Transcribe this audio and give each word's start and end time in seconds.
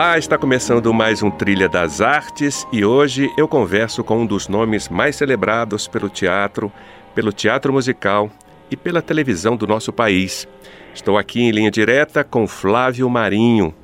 Olá, 0.00 0.16
está 0.16 0.38
começando 0.38 0.94
mais 0.94 1.22
um 1.22 1.30
Trilha 1.30 1.68
das 1.68 2.00
Artes 2.00 2.66
e 2.72 2.82
hoje 2.82 3.30
eu 3.36 3.46
converso 3.46 4.02
com 4.02 4.20
um 4.20 4.26
dos 4.26 4.48
nomes 4.48 4.88
mais 4.88 5.14
celebrados 5.14 5.86
pelo 5.86 6.08
teatro, 6.08 6.72
pelo 7.14 7.30
teatro 7.30 7.70
musical 7.70 8.30
e 8.70 8.78
pela 8.78 9.02
televisão 9.02 9.58
do 9.58 9.66
nosso 9.66 9.92
país. 9.92 10.48
Estou 10.94 11.18
aqui 11.18 11.42
em 11.42 11.50
linha 11.50 11.70
direta 11.70 12.24
com 12.24 12.46
Flávio 12.46 13.10
Marinho, 13.10 13.74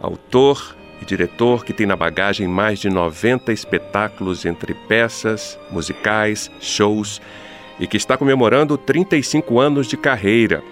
autor 0.00 0.76
e 1.02 1.04
diretor 1.04 1.64
que 1.64 1.72
tem 1.72 1.84
na 1.84 1.96
bagagem 1.96 2.46
mais 2.46 2.78
de 2.78 2.88
90 2.88 3.52
espetáculos 3.52 4.46
entre 4.46 4.72
peças, 4.72 5.58
musicais, 5.72 6.48
shows 6.60 7.20
e 7.80 7.88
que 7.88 7.96
está 7.96 8.16
comemorando 8.16 8.78
35 8.78 9.58
anos 9.58 9.88
de 9.88 9.96
carreira. 9.96 10.62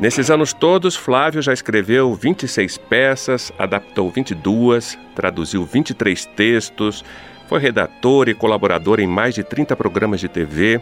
Nesses 0.00 0.30
anos 0.30 0.54
todos, 0.54 0.96
Flávio 0.96 1.42
já 1.42 1.52
escreveu 1.52 2.14
26 2.14 2.78
peças, 2.78 3.52
adaptou 3.58 4.10
22, 4.10 4.98
traduziu 5.14 5.62
23 5.62 6.24
textos, 6.24 7.04
foi 7.46 7.60
redator 7.60 8.26
e 8.26 8.34
colaborador 8.34 8.98
em 8.98 9.06
mais 9.06 9.34
de 9.34 9.44
30 9.44 9.76
programas 9.76 10.18
de 10.18 10.26
TV, 10.26 10.80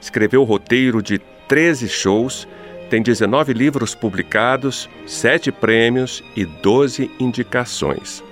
escreveu 0.00 0.42
o 0.42 0.44
roteiro 0.44 1.02
de 1.02 1.18
13 1.48 1.88
shows, 1.88 2.46
tem 2.88 3.02
19 3.02 3.52
livros 3.52 3.92
publicados, 3.92 4.88
7 5.04 5.50
prêmios 5.50 6.22
e 6.36 6.44
12 6.44 7.10
indicações. 7.18 8.22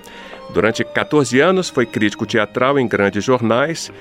Durante 0.53 0.85
14 0.85 1.37
anos 1.41 1.69
foi 1.69 1.85
crítico 1.85 2.25
teatral 2.25 2.79
em 2.79 2.87
grandes 2.87 3.25
jornais 3.25 3.91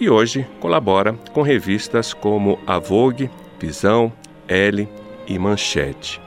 e 0.00 0.08
hoje 0.08 0.46
colabora 0.60 1.14
com 1.32 1.42
revistas 1.42 2.14
como 2.14 2.56
A 2.68 2.78
Vogue, 2.78 3.28
Visão, 3.58 4.12
Elle, 4.46 4.88
e 5.28 5.38
Manchete. 5.38 6.20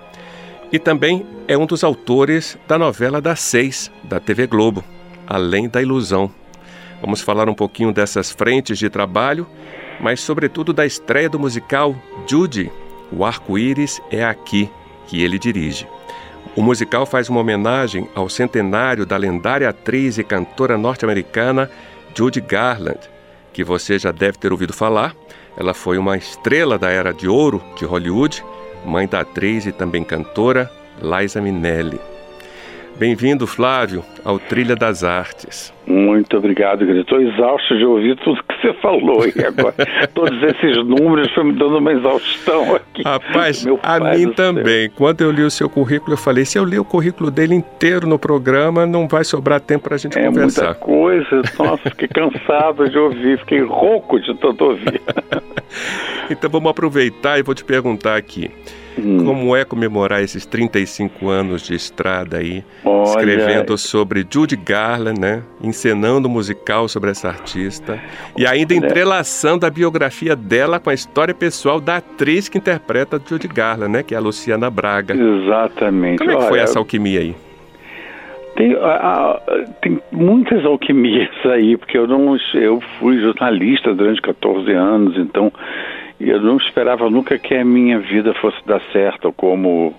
E 0.72 0.80
também 0.80 1.26
é 1.48 1.58
um 1.58 1.66
dos 1.66 1.84
autores 1.84 2.58
da 2.68 2.78
novela 2.78 3.20
das 3.20 3.40
seis 3.42 3.92
da 4.04 4.20
TV 4.20 4.48
Globo, 4.48 4.84
Além 5.28 5.68
da 5.68 5.82
Ilusão. 5.82 6.32
Vamos 7.02 7.22
falar 7.22 7.50
um 7.50 7.54
pouquinho 7.54 7.92
dessas 7.92 8.32
frentes 8.32 8.78
de 8.78 8.90
trabalho, 8.90 9.48
mas 10.00 10.22
sobretudo 10.22 10.72
da 10.72 10.86
estreia 10.86 11.30
do 11.30 11.40
musical 11.40 11.96
Judy, 12.28 12.72
O 13.12 13.26
Arco-Íris 13.26 14.02
é 14.10 14.24
Aqui, 14.24 14.70
que 15.08 15.22
ele 15.22 15.38
dirige. 15.38 15.88
O 16.56 16.62
musical 16.62 17.06
faz 17.06 17.30
uma 17.30 17.40
homenagem 17.40 18.08
ao 18.16 18.30
centenário 18.30 19.06
da 19.06 19.18
lendária 19.18 19.70
atriz 19.70 20.18
e 20.18 20.24
cantora 20.24 20.78
norte-americana 20.78 21.70
Judy 22.16 22.42
Garland, 22.42 23.00
que 23.54 23.64
você 23.64 24.00
já 24.00 24.12
deve 24.12 24.38
ter 24.38 24.52
ouvido 24.52 24.74
falar. 24.74 25.16
Ela 25.58 25.74
foi 25.74 25.98
uma 25.98 26.18
estrela 26.18 26.78
da 26.78 26.90
era 26.90 27.14
de 27.14 27.28
ouro 27.28 27.62
de 27.78 27.86
Hollywood 27.86 28.44
mãe 28.86 29.08
da 29.08 29.22
atriz 29.22 29.66
e 29.66 29.72
também 29.72 30.04
cantora 30.04 30.70
Liza 31.02 31.42
Minelli. 31.42 32.00
Bem-vindo, 33.02 33.48
Flávio, 33.48 34.04
ao 34.24 34.38
Trilha 34.38 34.76
das 34.76 35.04
Artes. 35.04 35.74
Muito 35.88 36.38
obrigado, 36.38 36.86
querido. 36.86 37.00
Estou 37.00 37.20
exausto 37.20 37.76
de 37.76 37.84
ouvir 37.84 38.16
tudo 38.18 38.44
que 38.44 38.62
você 38.62 38.74
falou 38.76 39.26
e 39.26 39.44
agora 39.44 39.74
todos 40.14 40.38
esses 40.44 40.86
números 40.86 41.28
estão 41.28 41.46
me 41.46 41.54
dando 41.54 41.80
uma 41.80 41.94
exaustão 41.94 42.76
aqui. 42.76 43.02
Rapaz, 43.04 43.66
a 43.82 44.00
mim 44.00 44.32
também. 44.34 44.88
Quando 44.92 45.22
eu 45.22 45.32
li 45.32 45.42
o 45.42 45.50
seu 45.50 45.68
currículo, 45.68 46.14
eu 46.14 46.18
falei: 46.18 46.46
se 46.46 46.60
eu 46.60 46.64
li 46.64 46.78
o 46.78 46.86
currículo 46.86 47.32
dele 47.32 47.56
inteiro 47.56 48.06
no 48.06 48.20
programa, 48.20 48.86
não 48.86 49.08
vai 49.08 49.24
sobrar 49.24 49.60
tempo 49.60 49.86
para 49.86 49.96
a 49.96 49.98
gente 49.98 50.20
é 50.20 50.24
conversar. 50.28 50.66
Muita 50.66 50.80
coisa. 50.80 51.42
Nossa, 51.58 51.90
fiquei 51.90 52.08
cansado 52.14 52.88
de 52.88 53.00
ouvir, 53.00 53.40
fiquei 53.40 53.64
rouco 53.64 54.20
de 54.20 54.32
tanto 54.36 54.64
ouvir. 54.64 55.02
então 56.30 56.48
vamos 56.52 56.70
aproveitar 56.70 57.40
e 57.40 57.42
vou 57.42 57.56
te 57.56 57.66
perguntar 57.66 58.16
aqui. 58.16 58.52
Hum. 58.98 59.24
Como 59.26 59.56
é 59.56 59.64
comemorar 59.64 60.22
esses 60.22 60.46
35 60.46 61.30
anos 61.30 61.62
de 61.62 61.74
estrada 61.74 62.38
aí, 62.38 62.64
Olha... 62.84 63.04
escrevendo 63.04 63.78
sobre 63.78 64.26
Judy 64.30 64.56
Garland, 64.56 65.20
né? 65.20 65.44
Encenando 65.62 66.28
um 66.28 66.32
musical 66.32 66.88
sobre 66.88 67.12
essa 67.12 67.30
artista 67.30 68.00
e 68.38 68.46
ainda 68.46 68.74
entrelaçando 68.74 69.66
a 69.66 69.70
biografia 69.70 70.36
dela 70.36 70.80
com 70.80 70.90
a 70.90 70.94
história 70.94 71.34
pessoal 71.34 71.80
da 71.80 71.98
atriz 71.98 72.50
que 72.50 72.58
interpreta 72.58 73.22
Judy 73.24 73.48
Garland, 73.48 73.92
né? 73.92 74.04
Que 74.04 74.14
é 74.14 74.18
a 74.18 74.22
Luciana 74.22 74.70
Braga. 74.70 75.16
Exatamente. 75.16 76.20
Como 76.20 76.32
é 76.32 76.36
que 76.36 76.48
foi 76.48 76.60
essa 76.60 76.80
alquimia 76.80 77.20
aí? 77.22 77.36
Tem, 78.56 78.76
a, 78.76 79.40
tem, 79.82 80.02
muitas 80.12 80.66
alquimias 80.66 81.30
aí, 81.46 81.78
porque 81.78 81.98
eu 81.98 82.06
não 82.06 82.38
eu 82.54 82.82
fui 83.00 83.20
jornalista 83.22 83.94
durante 83.94 84.22
14 84.22 84.72
anos, 84.74 85.18
então 85.18 85.52
eu 86.30 86.42
não 86.42 86.58
esperava 86.58 87.10
nunca 87.10 87.38
que 87.38 87.56
a 87.56 87.66
minha 87.66 88.00
vida 88.00 88.34
fosse 88.36 88.58
dar 88.66 88.82
certo 88.92 89.32
como 89.32 89.94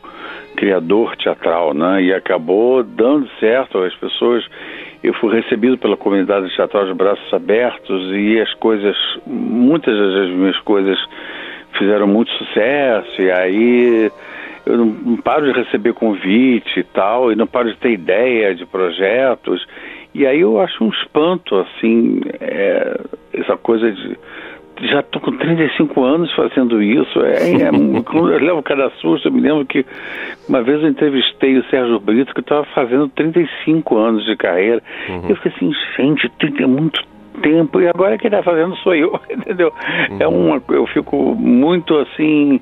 criador 0.56 1.16
teatral, 1.16 1.74
né? 1.74 2.02
E 2.02 2.12
acabou 2.12 2.82
dando 2.82 3.28
certo. 3.40 3.78
As 3.78 3.94
pessoas, 3.96 4.44
eu 5.02 5.14
fui 5.14 5.34
recebido 5.34 5.78
pela 5.78 5.96
comunidade 5.96 6.54
teatral 6.54 6.86
de 6.86 6.94
braços 6.94 7.32
abertos 7.32 8.10
e 8.12 8.40
as 8.40 8.52
coisas, 8.54 8.96
muitas 9.26 9.96
das 9.96 10.30
minhas 10.30 10.58
coisas 10.60 10.98
fizeram 11.78 12.06
muito 12.06 12.30
sucesso. 12.32 13.20
E 13.20 13.30
aí 13.30 14.10
eu 14.64 14.76
não, 14.76 14.86
não 14.86 15.16
paro 15.16 15.50
de 15.50 15.58
receber 15.58 15.92
convite 15.92 16.80
e 16.80 16.84
tal, 16.84 17.32
e 17.32 17.36
não 17.36 17.46
paro 17.46 17.70
de 17.70 17.76
ter 17.78 17.90
ideia 17.90 18.54
de 18.54 18.64
projetos. 18.66 19.66
E 20.14 20.26
aí 20.26 20.40
eu 20.40 20.60
acho 20.60 20.84
um 20.84 20.90
espanto, 20.90 21.56
assim, 21.56 22.20
é, 22.40 23.00
essa 23.32 23.56
coisa 23.56 23.90
de 23.90 24.16
já 24.82 25.00
estou 25.00 25.20
com 25.20 25.32
35 25.32 26.02
anos 26.02 26.32
fazendo 26.34 26.82
isso. 26.82 27.20
É, 27.22 27.50
é, 27.50 27.68
eu 27.70 28.44
levo 28.44 28.62
cada 28.62 28.90
susto. 29.00 29.28
Eu 29.28 29.32
me 29.32 29.40
lembro 29.40 29.64
que 29.64 29.84
uma 30.48 30.62
vez 30.62 30.82
eu 30.82 30.88
entrevistei 30.88 31.56
o 31.56 31.64
Sérgio 31.64 32.00
Brito, 32.00 32.34
que 32.34 32.40
estava 32.40 32.64
fazendo 32.74 33.08
35 33.08 33.96
anos 33.96 34.24
de 34.24 34.36
carreira. 34.36 34.82
Uhum. 35.08 35.28
Eu 35.28 35.36
fiquei 35.36 35.52
assim, 35.56 35.72
gente, 35.96 36.28
tem 36.38 36.66
muito 36.66 37.02
tempo 37.40 37.80
e 37.80 37.88
agora 37.88 38.18
quem 38.18 38.28
está 38.28 38.42
fazendo 38.42 38.76
sou 38.76 38.94
eu, 38.94 39.18
entendeu? 39.30 39.72
Uhum. 40.10 40.16
É 40.20 40.28
uma, 40.28 40.62
eu 40.68 40.86
fico 40.86 41.34
muito 41.34 41.96
assim 41.98 42.60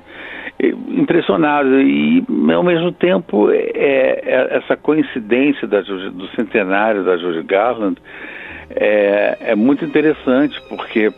impressionado 0.89 1.81
e 1.81 2.23
ao 2.53 2.63
mesmo 2.63 2.91
tempo 2.91 3.49
é, 3.49 3.71
é 3.73 4.57
essa 4.57 4.77
coincidência 4.77 5.67
da, 5.67 5.81
do 5.81 6.27
centenário 6.35 7.03
da 7.03 7.17
Judy 7.17 7.41
Garland 7.41 7.97
é, 8.69 9.37
é 9.41 9.55
muito 9.55 9.83
interessante 9.83 10.61
porque 10.69 11.11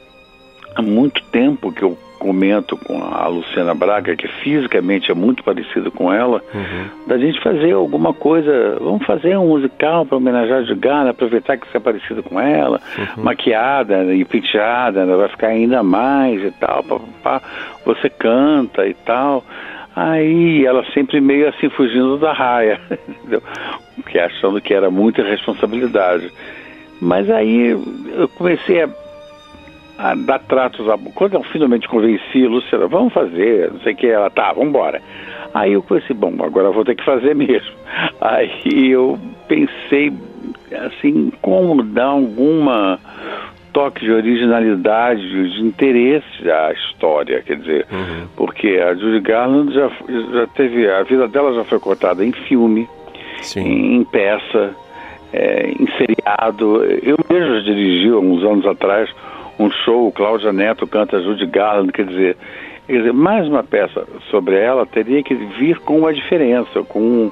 há 0.75 0.81
muito 0.81 1.23
tempo 1.25 1.71
que 1.71 1.83
eu 1.83 1.97
comento 2.23 2.77
com 2.77 3.03
a 3.03 3.27
Luciana 3.27 3.73
Braga, 3.73 4.15
que 4.15 4.29
fisicamente 4.41 5.11
é 5.11 5.13
muito 5.13 5.43
parecida 5.43 5.91
com 5.91 6.11
ela, 6.11 6.41
uhum. 6.53 7.05
da 7.05 7.17
gente 7.17 7.37
fazer 7.41 7.73
alguma 7.73 8.13
coisa, 8.13 8.77
vamos 8.79 9.05
fazer 9.05 9.37
um 9.37 9.49
musical 9.49 10.05
para 10.05 10.17
homenagear 10.17 10.61
a 10.61 10.73
Gana, 10.73 11.09
aproveitar 11.09 11.57
que 11.57 11.69
você 11.69 11.75
é 11.75 11.79
parecida 11.81 12.23
com 12.23 12.39
ela, 12.39 12.79
uhum. 12.97 13.23
maquiada 13.23 14.05
e 14.15 14.23
penteada, 14.23 15.05
né, 15.05 15.15
vai 15.17 15.27
ficar 15.27 15.47
ainda 15.47 15.83
mais 15.83 16.41
e 16.41 16.51
tal, 16.51 16.81
pá, 16.83 16.99
pá, 17.21 17.41
você 17.85 18.09
canta 18.09 18.87
e 18.87 18.93
tal. 18.93 19.43
Aí 19.93 20.65
ela 20.65 20.83
sempre 20.93 21.19
meio 21.19 21.49
assim 21.49 21.69
fugindo 21.69 22.17
da 22.17 22.31
raia, 22.31 22.79
entendeu? 23.07 23.43
Porque 23.95 24.17
achando 24.17 24.61
que 24.61 24.73
era 24.73 24.89
muita 24.89 25.21
responsabilidade. 25.21 26.31
Mas 27.01 27.29
aí 27.29 27.77
eu 28.15 28.29
comecei 28.29 28.81
a 28.81 28.89
a 29.97 30.15
dar 30.15 30.39
tratos 30.39 30.87
a... 30.89 30.97
Quando 31.13 31.35
eu 31.35 31.43
finalmente 31.43 31.87
convenci 31.87 32.45
a 32.45 32.49
Luciana, 32.49 32.87
vamos 32.87 33.13
fazer, 33.13 33.71
não 33.71 33.79
sei 33.81 33.93
o 33.93 33.95
que, 33.95 34.07
ela, 34.07 34.29
tá, 34.29 34.51
vamos 34.53 34.69
embora. 34.69 35.01
Aí 35.53 35.73
eu 35.73 35.83
pensei, 35.83 36.15
bom, 36.15 36.33
agora 36.43 36.71
vou 36.71 36.83
ter 36.83 36.95
que 36.95 37.05
fazer 37.05 37.35
mesmo. 37.35 37.71
Aí 38.19 38.89
eu 38.89 39.19
pensei, 39.47 40.11
assim, 40.71 41.31
como 41.41 41.83
dar 41.83 42.05
alguma 42.05 42.99
toque 43.73 44.05
de 44.05 44.11
originalidade, 44.11 45.21
de 45.21 45.61
interesse 45.61 46.49
à 46.49 46.71
história, 46.71 47.41
quer 47.41 47.57
dizer, 47.57 47.87
uhum. 47.91 48.27
porque 48.35 48.79
a 48.79 48.93
Judy 48.93 49.19
Garland 49.19 49.73
já, 49.73 49.89
já 50.31 50.47
teve, 50.55 50.87
a 50.89 51.01
vida 51.03 51.27
dela 51.27 51.53
já 51.55 51.63
foi 51.63 51.79
contada 51.79 52.23
em 52.23 52.31
filme, 52.31 52.87
em, 53.57 53.95
em, 53.95 54.03
peça, 54.05 54.75
é, 55.33 55.71
em 55.71 55.87
seriado. 55.97 56.83
Eu 57.01 57.17
mesmo 57.29 57.61
dirigi, 57.63 58.09
há 58.09 58.17
uns 58.17 58.43
anos 58.43 58.65
atrás, 58.67 59.09
um 59.63 59.71
show, 59.71 60.11
Cláudia 60.11 60.51
Neto 60.51 60.85
canta 60.87 61.21
Judy 61.21 61.45
Garland, 61.45 61.91
quer 61.91 62.05
dizer, 62.05 62.37
quer 62.87 62.97
dizer, 62.97 63.13
mais 63.13 63.47
uma 63.47 63.63
peça 63.63 64.05
sobre 64.29 64.55
ela 64.59 64.85
teria 64.85 65.23
que 65.23 65.33
vir 65.33 65.79
com 65.79 65.99
uma 65.99 66.13
diferença, 66.13 66.83
com 66.83 67.31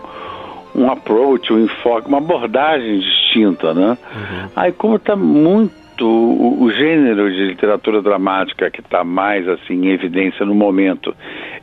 um 0.73 0.89
approach, 0.89 1.51
um 1.51 1.65
enfoque, 1.65 2.07
uma 2.07 2.19
abordagem 2.19 2.99
distinta, 2.99 3.73
né? 3.73 3.97
Uhum. 4.15 4.49
Aí 4.55 4.71
como 4.71 4.95
está 4.95 5.15
muito 5.15 5.71
o, 6.01 6.63
o, 6.63 6.71
gênero 6.71 7.31
de 7.31 7.45
literatura 7.45 8.01
dramática 8.01 8.71
que 8.71 8.79
está 8.79 9.03
mais 9.03 9.47
assim 9.47 9.85
em 9.85 9.91
evidência 9.91 10.45
no 10.45 10.55
momento 10.55 11.13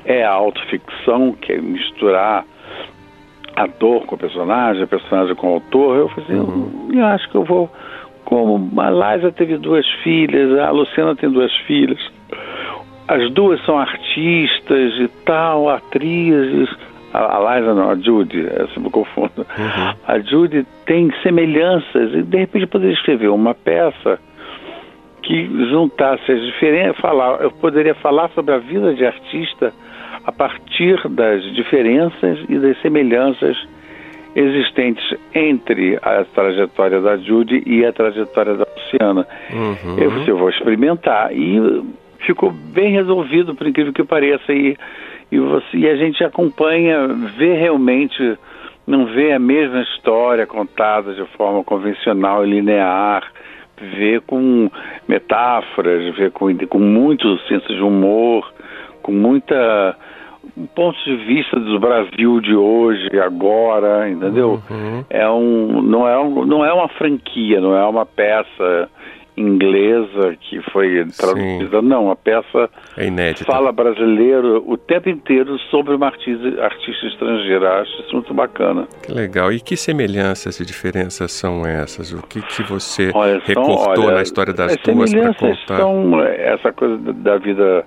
é 0.05 0.25
a 0.25 0.31
autoficção, 0.31 1.32
que 1.32 1.53
é 1.53 1.61
misturar 1.61 2.44
ator 3.56 4.06
com 4.06 4.17
personagem, 4.17 4.87
personagem 4.87 5.35
com 5.35 5.49
autor. 5.49 5.97
Eu 5.97 6.09
falei, 6.11 6.25
assim, 6.25 6.38
uhum. 6.38 6.91
eu, 6.93 6.99
eu 7.00 7.06
acho 7.06 7.29
que 7.31 7.35
eu 7.35 7.44
vou 7.44 7.69
como 8.29 8.71
a 8.79 8.91
Liza 8.91 9.33
teve 9.33 9.57
duas 9.57 9.89
filhas, 10.03 10.59
a 10.59 10.71
Luciana 10.71 11.17
tem 11.17 11.31
duas 11.31 11.51
filhas, 11.67 11.99
as 13.09 13.31
duas 13.31 13.59
são 13.65 13.79
artistas 13.79 14.93
e 15.01 15.09
tal, 15.25 15.71
atrizes. 15.71 16.69
A, 17.15 17.39
a 17.39 17.59
Liza 17.59 17.73
não, 17.73 17.89
a 17.89 17.95
Judy, 17.95 18.47
essa 18.47 18.79
me 18.79 18.91
confundo. 18.91 19.33
Uhum. 19.39 19.95
A 20.07 20.19
Judy 20.19 20.67
tem 20.85 21.11
semelhanças 21.23 22.13
e 22.13 22.23
de 22.23 22.37
repente 22.37 22.67
poderia 22.67 22.93
escrever 22.93 23.29
uma 23.29 23.55
peça 23.55 24.21
que 25.23 25.47
juntasse 25.71 26.31
as 26.31 26.43
diferenças, 26.43 26.99
falar, 26.99 27.41
eu 27.41 27.51
poderia 27.51 27.95
falar 27.95 28.29
sobre 28.35 28.55
a 28.55 28.59
vida 28.59 28.95
de 28.95 29.07
artista 29.07 29.73
a 30.27 30.33
partir 30.33 31.01
das 31.09 31.43
diferenças 31.55 32.41
e 32.47 32.59
das 32.59 32.79
semelhanças 32.83 33.57
existentes 34.38 35.19
entre 35.35 35.99
a 36.00 36.25
trajetória 36.25 37.00
da 37.00 37.17
Judy 37.17 37.62
e 37.67 37.85
a 37.85 37.93
trajetória 37.93 38.55
da 38.55 38.64
Luciana. 38.64 39.26
Uhum. 39.52 39.99
Eu, 39.99 40.25
eu 40.25 40.38
vou 40.38 40.49
experimentar. 40.49 41.32
E 41.32 41.82
ficou 42.20 42.52
bem 42.52 42.93
resolvido, 42.93 43.55
por 43.55 43.67
incrível 43.67 43.93
que 43.93 44.05
pareça. 44.05 44.52
E, 44.52 44.76
e, 45.32 45.38
você, 45.38 45.76
e 45.76 45.88
a 45.88 45.96
gente 45.96 46.23
acompanha, 46.23 47.08
vê 47.37 47.55
realmente, 47.55 48.38
não 48.87 49.06
vê 49.06 49.32
a 49.32 49.38
mesma 49.40 49.82
história 49.82 50.46
contada 50.46 51.14
de 51.14 51.25
forma 51.37 51.64
convencional 51.64 52.46
e 52.46 52.50
linear, 52.50 53.25
vê 53.76 54.20
com 54.20 54.70
metáforas, 55.08 56.14
vê 56.17 56.31
com, 56.31 56.46
com 56.69 56.79
muito 56.79 57.38
senso 57.49 57.75
de 57.75 57.82
humor, 57.82 58.52
com 59.02 59.11
muita 59.11 59.96
ponto 60.75 60.99
de 61.05 61.17
vista 61.17 61.59
do 61.59 61.79
Brasil 61.79 62.41
de 62.41 62.55
hoje, 62.55 63.09
agora, 63.21 64.09
entendeu? 64.09 64.61
Uhum. 64.71 65.05
É 65.11 65.29
um, 65.29 65.83
não, 65.83 66.09
é 66.09 66.19
um, 66.19 66.45
não 66.45 66.65
é 66.65 66.73
uma 66.73 66.89
franquia, 66.89 67.61
não 67.61 67.77
é 67.77 67.85
uma 67.87 68.06
peça 68.06 68.89
inglesa 69.39 70.37
que 70.41 70.61
foi 70.73 71.06
traduzida, 71.17 71.81
Sim. 71.81 71.87
não, 71.87 72.11
a 72.11 72.17
peça 72.17 72.69
é 72.97 73.06
inédita. 73.06 73.45
fala 73.45 73.71
brasileiro 73.71 74.65
o 74.67 74.77
tempo 74.77 75.09
inteiro 75.09 75.59
sobre 75.71 75.95
uma 75.95 76.06
artista, 76.06 76.62
artista 76.62 77.06
estrangeira. 77.06 77.81
Acho 77.81 78.03
isso 78.03 78.12
muito 78.15 78.35
bacana. 78.35 78.89
Que 79.03 79.12
legal. 79.12 79.53
E 79.53 79.61
que 79.61 79.77
semelhanças 79.77 80.59
e 80.59 80.67
diferenças 80.67 81.31
são 81.33 81.65
essas? 81.65 82.12
O 82.12 82.23
que, 82.27 82.43
que 82.43 82.62
você 82.65 83.11
olha, 83.15 83.41
recortou 83.45 84.06
olha, 84.06 84.17
na 84.17 84.23
história 84.23 84.53
das 84.53 84.77
duas 84.79 85.15
para 85.15 85.35
contar? 85.35 85.77
São 85.77 86.21
essa 86.25 86.73
coisa 86.73 86.97
da 86.99 87.39
vida 87.39 87.85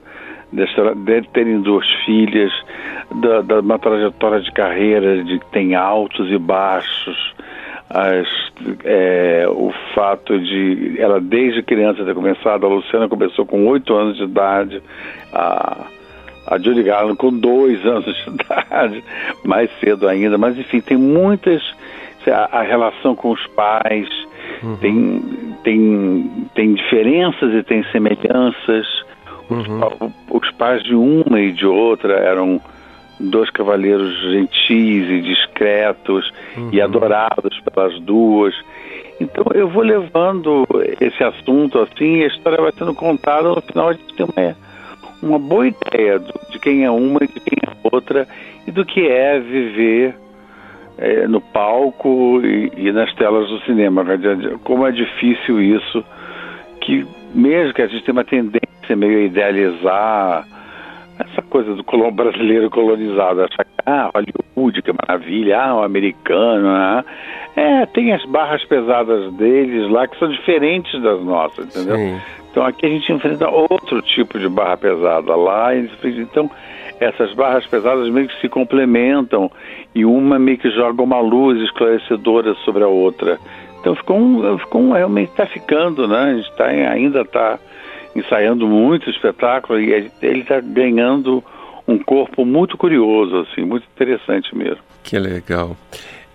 de 0.52 1.30
terem 1.30 1.62
duas 1.62 1.88
filhas, 2.06 2.52
da, 3.22 3.42
da, 3.42 3.60
uma 3.60 3.80
trajetória 3.80 4.42
de 4.42 4.52
carreira 4.52 5.24
de 5.24 5.40
tem 5.52 5.76
altos 5.76 6.30
e 6.30 6.38
baixos, 6.38 7.34
as, 7.90 8.28
é, 8.86 9.46
o 9.50 9.74
fato 9.94 10.40
de 10.40 10.96
ela 10.98 11.20
desde 11.20 11.62
criança 11.62 12.06
ter 12.06 12.14
começado, 12.14 12.66
a 12.66 12.70
Luciana 12.70 13.08
começou 13.10 13.46
com 13.46 13.68
oito 13.68 13.94
anos 13.94 14.18
de 14.18 14.24
idade, 14.24 14.82
a, 15.34 15.86
a 16.48 16.58
Judy 16.58 16.84
Garland 16.84 17.18
com 17.18 17.38
dois 17.38 17.86
anos 17.86 18.06
de 18.06 18.30
idade, 18.30 19.04
mais 19.44 19.70
cedo 19.80 20.08
ainda, 20.08 20.38
mas 20.38 20.58
enfim, 20.58 20.80
tem 20.80 20.98
muitas, 20.98 21.62
a, 22.28 22.60
a 22.60 22.62
relação 22.62 23.16
com 23.16 23.32
os 23.32 23.46
pais, 23.48 24.08
uhum. 24.64 24.78
tem, 24.78 25.22
tem, 25.64 26.48
tem 26.56 26.74
diferenças 26.74 27.54
e 27.54 27.64
tem 27.64 27.84
semelhanças, 27.92 28.88
Uhum. 29.52 30.14
Os, 30.30 30.50
pais 30.52 30.82
de 30.84 30.96
uma 30.96 31.42
e 31.42 31.52
de 31.52 31.66
outra 31.66 32.14
eram 32.14 32.62
dois 33.20 33.50
cavalheiros 33.50 34.18
gentis 34.32 35.10
e 35.10 35.22
discretos 35.22 36.32
uhum. 36.56 36.70
e 36.72 36.82
adorados 36.82 37.60
pelas 37.60 38.00
duas. 38.00 38.56
Então 39.20 39.46
eu 39.54 39.68
vou 39.68 39.84
levando 39.84 40.66
esse 41.00 41.22
assunto 41.24 41.80
assim 41.80 42.18
e 42.18 42.24
a 42.24 42.28
história 42.28 42.62
vai 42.62 42.72
sendo 42.72 42.94
contada. 42.96 43.50
No 43.50 43.62
final 43.62 43.90
a 43.90 43.94
gente 43.94 44.16
tem 44.16 44.26
uma, 44.26 44.56
uma 45.22 45.40
boa 45.40 45.68
ideia 45.68 46.18
do, 46.18 46.34
de 46.50 46.58
quem 46.60 46.86
é 46.86 46.90
uma 46.90 47.20
e 47.22 47.28
de 47.28 47.40
quem 47.40 47.58
é 47.68 47.74
outra 47.94 48.28
e 48.66 48.72
do 48.72 48.86
que 48.86 49.06
é 49.06 49.38
viver 49.40 50.16
é, 50.98 51.28
no 51.28 51.42
palco 51.42 52.40
e, 52.42 52.72
e, 52.78 52.92
nas 52.92 53.14
telas 53.16 53.50
do 53.50 53.60
cinema. 53.62 54.06
Como 54.64 54.88
é 54.88 54.92
difícil 54.92 55.62
isso, 55.62 56.04
que 56.80 57.06
mesmo 57.34 57.74
que 57.74 57.82
a 57.82 57.88
gente 57.88 58.04
tenha 58.04 58.14
uma 58.14 58.24
tendência 58.24 58.71
meio 58.96 59.20
a 59.20 59.24
idealizar 59.24 60.48
essa 61.20 61.42
coisa 61.44 61.76
do 61.76 61.84
brasileiro 62.12 62.70
colonizado, 62.70 63.42
achar 63.42 63.64
que 63.64 63.72
ah, 63.86 64.10
Hollywood, 64.14 64.82
que 64.82 64.92
maravilha, 64.92 65.62
ah, 65.62 65.76
o 65.78 65.84
americano, 65.84 66.64
né? 66.64 67.06
É, 67.56 67.86
tem 67.88 68.14
as 68.14 68.24
barras 68.26 68.64
pesadas 68.66 69.32
deles 69.34 69.90
lá 69.90 70.08
que 70.08 70.18
são 70.18 70.30
diferentes 70.30 71.02
das 71.02 71.22
nossas, 71.22 71.68
entendeu? 71.68 71.98
Sim. 71.98 72.22
Então 72.50 72.66
aqui 72.66 72.86
a 72.86 72.90
gente 72.90 73.12
enfrenta 73.12 73.50
outro 73.50 74.02
tipo 74.02 74.38
de 74.38 74.50
barra 74.50 74.78
pesada 74.78 75.36
lá, 75.36 75.76
então 75.76 76.50
essas 77.00 77.34
barras 77.34 77.66
pesadas 77.66 78.10
meio 78.10 78.28
que 78.28 78.40
se 78.42 78.50
complementam 78.50 79.50
e 79.96 80.06
uma 80.06 80.38
meio 80.38 80.58
que 80.58 80.70
joga 80.70 81.02
uma 81.02 81.20
luz 81.20 81.62
esclarecedora 81.62 82.54
sobre 82.66 82.84
a 82.84 82.88
outra. 82.88 83.40
Então 83.80 83.96
ficou 83.96 84.18
um, 84.18 84.58
ficou 84.60 84.82
um 84.82 84.92
realmente 84.92 85.30
está 85.30 85.46
ficando, 85.46 86.08
né? 86.08 86.20
A 86.20 86.34
gente 86.36 86.52
tá, 86.56 86.66
ainda 86.66 87.22
está 87.22 87.58
ensaiando 88.16 88.68
muito 88.68 89.10
espetáculo 89.10 89.80
e 89.80 89.92
ele 90.22 90.40
está 90.40 90.60
ganhando 90.60 91.44
um 91.88 91.98
corpo 91.98 92.46
muito 92.46 92.78
curioso, 92.78 93.38
assim, 93.38 93.64
muito 93.64 93.86
interessante 93.94 94.56
mesmo. 94.56 94.82
Que 95.04 95.18
legal. 95.18 95.76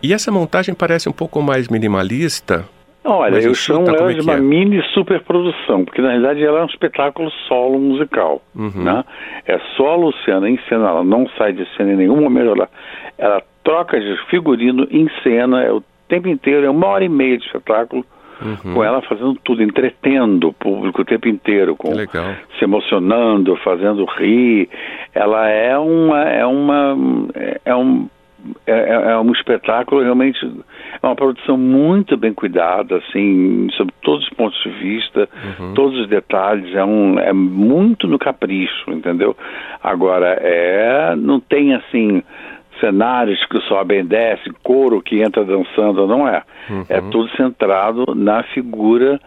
E 0.03 0.13
essa 0.13 0.31
montagem 0.31 0.75
parece 0.75 1.09
um 1.09 1.13
pouco 1.13 1.41
mais 1.43 1.69
minimalista? 1.69 2.65
Olha, 3.07 3.39
eu 3.39 3.55
chamo 3.55 3.89
ela 3.89 4.11
é 4.11 4.15
de 4.15 4.21
uma 4.21 4.35
é? 4.35 4.41
mini 4.41 4.83
superprodução, 4.93 5.85
porque 5.85 6.03
na 6.03 6.09
realidade 6.09 6.43
ela 6.43 6.61
é 6.61 6.63
um 6.63 6.67
espetáculo 6.67 7.31
solo 7.47 7.79
musical. 7.79 8.43
Uhum. 8.55 8.83
Né? 8.83 9.05
É 9.47 9.59
só 9.77 9.93
a 9.93 9.97
Luciana 9.97 10.51
em 10.51 10.59
cena, 10.69 10.89
ela 10.89 11.05
não 11.05 11.29
sai 11.39 11.53
de 11.53 11.65
cena 11.77 11.93
em 11.93 11.97
nenhum 11.97 12.21
momento, 12.21 12.51
ela, 12.51 12.69
ela 13.17 13.43
troca 13.63 14.01
de 14.01 14.17
figurino 14.29 14.89
em 14.91 15.09
cena, 15.23 15.63
é 15.63 15.73
o 15.73 15.83
tempo 16.09 16.29
inteiro, 16.29 16.67
é 16.67 16.71
uma 16.71 16.87
hora 16.89 17.05
e 17.05 17.09
meia 17.09 17.39
de 17.39 17.47
espetáculo, 17.47 18.05
uhum. 18.41 18.75
com 18.75 18.85
ela 18.85 19.03
fazendo 19.03 19.35
tudo, 19.43 19.63
entretendo 19.63 20.49
o 20.49 20.53
público 20.53 21.03
o 21.03 21.05
tempo 21.05 21.29
inteiro, 21.29 21.77
com 21.77 21.93
se 22.59 22.65
emocionando, 22.65 23.57
fazendo 23.57 24.05
rir. 24.05 24.69
Ela 25.15 25.49
é 25.49 25.77
uma 25.79 26.23
é 26.25 26.47
uma 26.47 26.97
é 27.65 27.75
um 27.75 28.09
é, 28.67 28.73
é, 28.73 29.13
é 29.13 29.19
um 29.19 29.33
espetáculo 29.33 30.03
realmente 30.03 30.39
é 31.03 31.07
uma 31.07 31.17
produção 31.17 31.57
muito 31.57 32.17
bem 32.17 32.33
cuidada 32.33 32.97
assim 32.99 33.69
sob 33.73 33.93
todos 34.03 34.25
os 34.25 34.31
pontos 34.31 34.63
de 34.63 34.71
vista 34.71 35.29
uhum. 35.59 35.75
todos 35.75 35.99
os 35.99 36.09
detalhes 36.09 36.73
é 36.75 36.85
um 36.85 37.19
é 37.19 37.33
muito 37.33 38.07
no 38.07 38.19
capricho 38.19 38.91
entendeu 38.91 39.37
agora 39.83 40.39
é 40.41 41.17
não 41.17 41.41
tem 41.41 41.75
assim 41.75 42.23
cenários 42.81 43.45
que 43.47 43.61
sobem 43.63 44.01
e 44.01 44.05
descem, 44.05 44.53
coro 44.63 45.01
que 45.01 45.21
entra 45.23 45.45
dançando, 45.45 46.07
não 46.07 46.29
é. 46.29 46.43
Uhum. 46.69 46.85
É 46.89 47.01
tudo 47.01 47.29
centrado 47.37 48.15
na 48.15 48.43
figura 48.43 49.21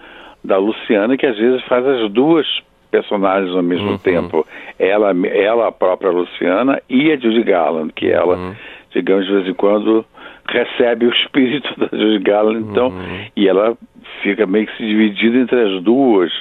da 0.44 0.58
Luciana, 0.58 1.18
que 1.18 1.26
às 1.26 1.38
vezes 1.38 1.62
faz 1.64 1.86
as 1.86 2.12
duas 2.12 2.46
personagens 2.92 3.56
ao 3.56 3.64
mesmo 3.64 3.92
uhum. 3.92 3.98
tempo. 3.98 4.46
Ela, 4.78 5.14
ela, 5.28 5.68
a 5.68 5.72
própria 5.72 6.12
Luciana, 6.12 6.82
e 6.90 7.12
a 7.12 7.18
Judy 7.18 7.44
Garland, 7.44 7.94
que 7.94 8.10
ela, 8.10 8.36
uhum. 8.36 8.56
digamos, 8.92 9.26
de 9.26 9.34
vez 9.34 9.48
em 9.48 9.54
quando 9.54 10.06
recebe 10.48 11.06
o 11.06 11.14
espírito 11.14 11.70
da 11.80 11.88
Judy 11.96 12.20
Garland, 12.20 12.68
então, 12.70 12.88
uhum. 12.88 13.26
e 13.36 13.48
ela 13.48 13.78
fica 14.24 14.46
meio 14.46 14.68
que 14.68 14.78
se 14.78 14.86
dividida 14.86 15.38
entre 15.38 15.62
as 15.62 15.84
duas 15.84 16.32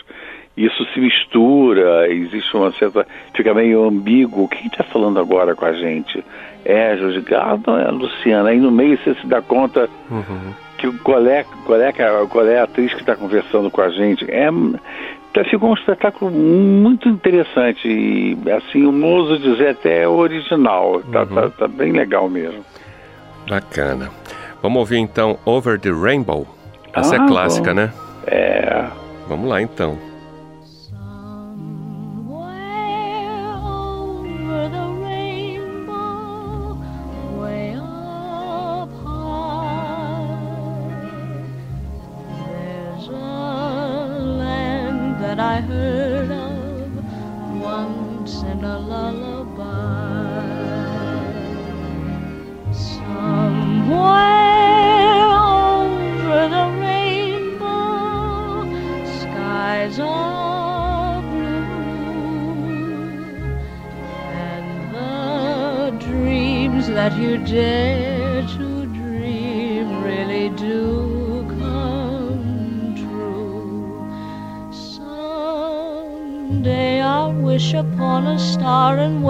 isso 0.59 0.85
se 0.93 0.99
mistura, 0.99 2.13
existe 2.13 2.57
uma 2.57 2.73
certa. 2.73 3.07
fica 3.33 3.55
meio 3.55 3.85
ambíguo. 3.85 4.49
Quem 4.49 4.67
está 4.67 4.83
falando 4.83 5.21
agora 5.21 5.55
com 5.55 5.65
a 5.65 5.73
gente? 5.73 6.25
É 6.65 6.97
Jorge 6.97 7.21
Gardo, 7.21 7.71
é 7.79 7.87
a 7.87 7.91
Luciana. 7.93 8.49
Aí 8.49 8.59
no 8.59 8.73
meio 8.73 8.99
você 8.99 9.15
se 9.15 9.27
dá 9.29 9.41
conta 9.41 9.89
uhum. 10.11 10.53
que 10.77 10.91
qual 10.99 11.25
é, 11.25 11.45
qual, 11.65 11.81
é, 11.81 11.93
qual 12.29 12.47
é 12.47 12.59
a 12.59 12.65
atriz 12.65 12.93
que 12.93 13.01
está 13.01 13.15
conversando 13.15 13.71
com 13.71 13.81
a 13.81 13.89
gente. 13.91 14.29
É, 14.29 14.49
tá, 15.33 15.45
ficou 15.45 15.71
um 15.71 15.75
espetáculo 15.75 16.29
muito 16.29 17.09
interessante 17.09 17.87
e, 17.87 18.37
assim, 18.51 18.85
o 18.85 18.91
moço 18.91 19.39
dizer 19.39 19.69
até 19.69 20.09
original. 20.09 21.01
Tá, 21.13 21.21
uhum. 21.21 21.27
tá, 21.27 21.51
tá 21.51 21.69
bem 21.69 21.93
legal 21.93 22.29
mesmo. 22.29 22.65
Bacana. 23.49 24.11
Vamos 24.61 24.81
ouvir 24.81 24.99
então 24.99 25.39
Over 25.45 25.79
the 25.79 25.91
Rainbow. 25.91 26.49
Essa 26.93 27.15
é 27.15 27.21
ah, 27.21 27.25
é 27.25 27.29
clássica, 27.29 27.71
bom. 27.71 27.81
né? 27.81 27.93
É. 28.27 28.87
Vamos 29.29 29.49
lá 29.49 29.63
então. 29.63 30.08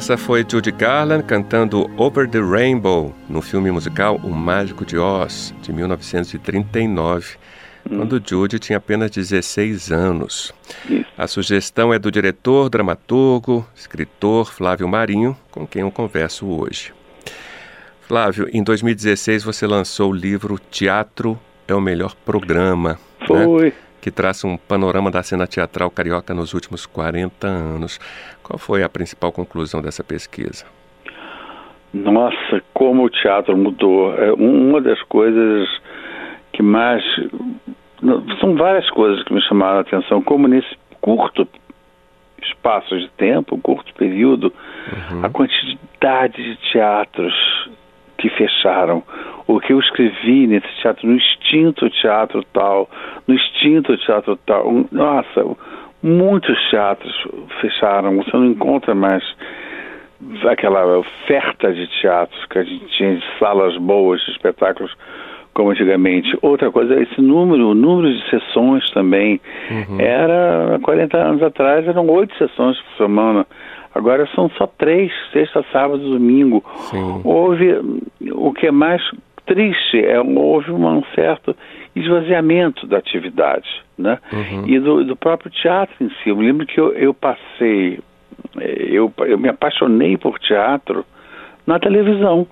Essa 0.00 0.16
foi 0.16 0.46
Judy 0.50 0.72
Garland 0.72 1.24
cantando 1.24 1.90
Over 1.98 2.26
the 2.26 2.40
Rainbow 2.40 3.14
no 3.28 3.42
filme 3.42 3.70
musical 3.70 4.16
O 4.24 4.30
Mágico 4.30 4.82
de 4.82 4.96
Oz, 4.96 5.54
de 5.60 5.74
1939, 5.74 7.36
quando 7.86 8.22
Judy 8.24 8.58
tinha 8.58 8.78
apenas 8.78 9.10
16 9.10 9.92
anos. 9.92 10.54
Isso. 10.88 11.04
A 11.18 11.26
sugestão 11.26 11.92
é 11.92 11.98
do 11.98 12.10
diretor, 12.10 12.70
dramaturgo, 12.70 13.68
escritor 13.76 14.50
Flávio 14.50 14.88
Marinho, 14.88 15.36
com 15.50 15.66
quem 15.66 15.82
eu 15.82 15.90
converso 15.90 16.46
hoje. 16.46 16.94
Flávio, 18.00 18.48
em 18.54 18.62
2016 18.62 19.44
você 19.44 19.66
lançou 19.66 20.12
o 20.12 20.16
livro 20.16 20.58
Teatro 20.70 21.38
é 21.68 21.74
o 21.74 21.80
Melhor 21.80 22.14
Programa, 22.24 22.98
né? 23.28 23.72
Que 24.00 24.10
traça 24.10 24.46
um 24.46 24.56
panorama 24.56 25.10
da 25.10 25.22
cena 25.22 25.46
teatral 25.46 25.90
carioca 25.90 26.32
nos 26.32 26.54
últimos 26.54 26.86
40 26.86 27.46
anos. 27.46 27.98
Qual 28.42 28.58
foi 28.58 28.82
a 28.82 28.88
principal 28.88 29.30
conclusão 29.30 29.82
dessa 29.82 30.02
pesquisa? 30.02 30.64
Nossa, 31.92 32.62
como 32.72 33.04
o 33.04 33.10
teatro 33.10 33.56
mudou. 33.56 34.14
É 34.14 34.32
um- 34.32 34.70
uma 34.70 34.80
das 34.80 35.02
coisas 35.02 35.68
que 36.52 36.62
mais. 36.62 37.02
São 38.40 38.56
várias 38.56 38.88
coisas 38.90 39.22
que 39.24 39.34
me 39.34 39.42
chamaram 39.42 39.78
a 39.78 39.80
atenção, 39.82 40.22
como 40.22 40.48
nesse 40.48 40.74
curto 41.00 41.46
espaço 42.42 42.98
de 42.98 43.08
tempo, 43.10 43.58
curto 43.58 43.92
período, 43.94 44.52
a 45.22 45.28
quantidade 45.28 46.36
de 46.42 46.56
teatros 46.72 47.34
que 48.20 48.28
fecharam. 48.30 49.02
O 49.46 49.58
que 49.58 49.72
eu 49.72 49.80
escrevi 49.80 50.46
nesse 50.46 50.68
teatro, 50.80 51.08
no 51.08 51.16
extinto 51.16 51.88
teatro 51.90 52.44
tal, 52.52 52.88
no 53.26 53.34
extinto 53.34 53.96
teatro 53.98 54.36
tal. 54.46 54.84
Nossa, 54.92 55.44
muitos 56.02 56.56
teatros 56.70 57.12
fecharam. 57.60 58.16
Você 58.16 58.36
não 58.36 58.46
encontra 58.46 58.94
mais 58.94 59.24
aquela 60.48 60.98
oferta 60.98 61.72
de 61.72 61.86
teatros 62.00 62.44
que 62.46 62.58
a 62.58 62.62
gente 62.62 62.86
tinha 62.96 63.16
de 63.16 63.24
salas 63.38 63.76
boas, 63.78 64.20
de 64.24 64.32
espetáculos 64.32 64.94
como 65.52 65.70
antigamente. 65.70 66.36
Outra 66.42 66.70
coisa, 66.70 67.00
esse 67.00 67.20
número, 67.20 67.70
o 67.70 67.74
número 67.74 68.12
de 68.12 68.30
sessões 68.30 68.88
também. 68.90 69.40
Era, 69.98 70.76
há 70.76 70.78
40 70.78 71.16
anos 71.16 71.42
atrás, 71.42 71.88
eram 71.88 72.06
oito 72.08 72.36
sessões 72.36 72.78
por 72.80 72.96
semana. 72.98 73.46
Agora 73.94 74.28
são 74.34 74.48
só 74.50 74.66
três, 74.66 75.12
sexta, 75.32 75.64
sábado, 75.72 76.10
domingo. 76.10 76.64
Sim. 76.90 77.20
Houve, 77.24 77.74
o 78.32 78.52
que 78.52 78.66
é 78.66 78.70
mais 78.70 79.02
triste, 79.46 79.98
é, 79.98 80.20
houve 80.20 80.70
um 80.70 81.02
certo 81.14 81.56
esvaziamento 81.94 82.86
da 82.86 82.98
atividade, 82.98 83.68
né? 83.98 84.18
E 84.66 84.78
do, 84.78 85.04
do 85.04 85.16
próprio 85.16 85.50
teatro 85.50 85.94
em 86.00 86.08
si. 86.08 86.28
Eu 86.28 86.36
me 86.36 86.46
lembro 86.46 86.66
que 86.66 86.78
eu, 86.78 86.92
eu 86.92 87.12
passei, 87.12 87.98
eh, 88.58 88.86
eu, 88.90 89.12
eu 89.18 89.38
me 89.38 89.48
apaixonei 89.48 90.16
por 90.16 90.38
teatro 90.38 91.04
na 91.66 91.78
televisão. 91.80 92.46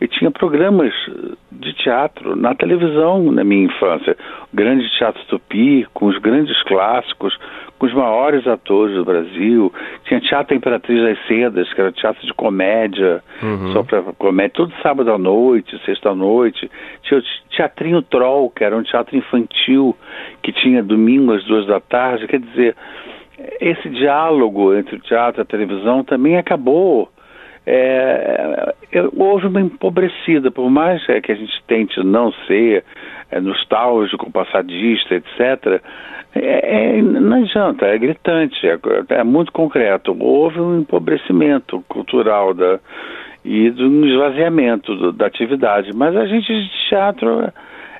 Eu 0.00 0.08
tinha 0.08 0.30
programas 0.30 0.92
de 1.50 1.72
teatro 1.74 2.36
na 2.36 2.54
televisão 2.54 3.30
na 3.30 3.44
minha 3.44 3.66
infância. 3.66 4.16
O 4.52 4.56
Grande 4.56 4.88
Teatro 4.98 5.22
Tupi, 5.26 5.86
com 5.94 6.06
os 6.06 6.18
grandes 6.18 6.60
clássicos, 6.64 7.38
com 7.78 7.86
os 7.86 7.94
maiores 7.94 8.46
atores 8.46 8.94
do 8.96 9.04
Brasil. 9.04 9.72
Tinha 10.04 10.20
Teatro 10.20 10.56
Imperatriz 10.56 11.02
das 11.02 11.26
Sedas, 11.26 11.72
que 11.72 11.80
era 11.80 11.92
teatro 11.92 12.26
de 12.26 12.32
comédia, 12.34 13.22
só 13.72 13.82
para 13.82 14.02
comédia, 14.18 14.52
todo 14.54 14.72
sábado 14.82 15.12
à 15.12 15.18
noite, 15.18 15.80
sexta 15.84 16.10
à 16.10 16.14
noite. 16.14 16.70
Tinha 17.02 17.20
o 17.20 17.22
Teatrinho 17.50 18.02
Troll, 18.02 18.50
que 18.50 18.64
era 18.64 18.76
um 18.76 18.82
teatro 18.82 19.16
infantil, 19.16 19.96
que 20.42 20.52
tinha 20.52 20.82
domingo 20.82 21.32
às 21.32 21.44
duas 21.44 21.66
da 21.66 21.80
tarde. 21.80 22.26
Quer 22.26 22.40
dizer, 22.40 22.76
esse 23.60 23.88
diálogo 23.88 24.74
entre 24.74 24.96
o 24.96 25.00
teatro 25.00 25.40
e 25.40 25.42
a 25.42 25.46
televisão 25.46 26.04
também 26.04 26.36
acabou. 26.36 27.08
É, 27.66 28.74
é, 28.92 29.08
houve 29.16 29.46
uma 29.46 29.60
empobrecida, 29.60 30.50
por 30.50 30.68
mais 30.70 31.06
é, 31.08 31.20
que 31.20 31.32
a 31.32 31.34
gente 31.34 31.62
tente 31.66 32.02
não 32.04 32.32
ser 32.46 32.84
é, 33.30 33.40
nostálgico, 33.40 34.30
passadista, 34.30 35.14
etc., 35.14 35.82
é, 36.36 36.96
é, 36.96 37.02
não 37.02 37.44
adianta, 37.44 37.86
é 37.86 37.96
gritante, 37.96 38.66
é, 38.66 38.78
é 39.10 39.22
muito 39.22 39.52
concreto. 39.52 40.16
Houve 40.18 40.60
um 40.60 40.80
empobrecimento 40.80 41.82
cultural 41.88 42.52
da, 42.52 42.80
e 43.44 43.70
de 43.70 43.84
um 43.84 44.04
esvaziamento 44.04 44.94
do, 44.96 45.12
da 45.12 45.26
atividade, 45.26 45.90
mas 45.94 46.16
a 46.16 46.26
gente 46.26 46.46
de 46.46 46.88
teatro 46.88 47.52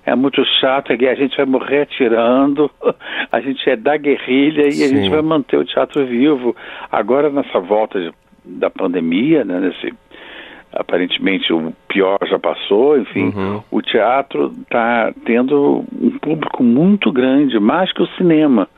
é 0.07 0.15
muito 0.15 0.45
chato, 0.61 0.93
a 0.93 1.15
gente 1.15 1.37
vai 1.37 1.47
morrer 1.47 1.83
atirando, 1.83 2.71
a 3.31 3.41
gente 3.41 3.69
é 3.69 3.77
da 3.77 3.97
guerrilha 3.97 4.67
e 4.67 4.73
Sim. 4.73 4.85
a 4.85 4.89
gente 4.89 5.11
vai 5.11 5.23
manter 5.23 5.57
o 5.57 5.65
teatro 5.65 6.05
vivo. 6.05 6.55
Agora, 6.91 7.31
nessa 7.31 7.59
volta 7.61 8.01
de- 8.01 8.13
da 8.45 8.71
pandemia, 8.71 9.45
né, 9.45 9.61
nesse, 9.61 9.95
aparentemente 10.73 11.53
o 11.53 11.73
pior 11.89 12.19
já 12.29 12.39
passou, 12.39 12.99
enfim, 12.99 13.33
Uhum. 13.35 13.63
o 13.71 13.81
teatro 13.83 14.53
está 14.63 15.13
tendo 15.25 15.85
um 16.01 16.19
público 16.19 16.63
muito 16.63 17.13
grande, 17.13 17.59
mais 17.59 17.93
que 17.93 18.03
o 18.03 18.07
cinema. 18.17 18.69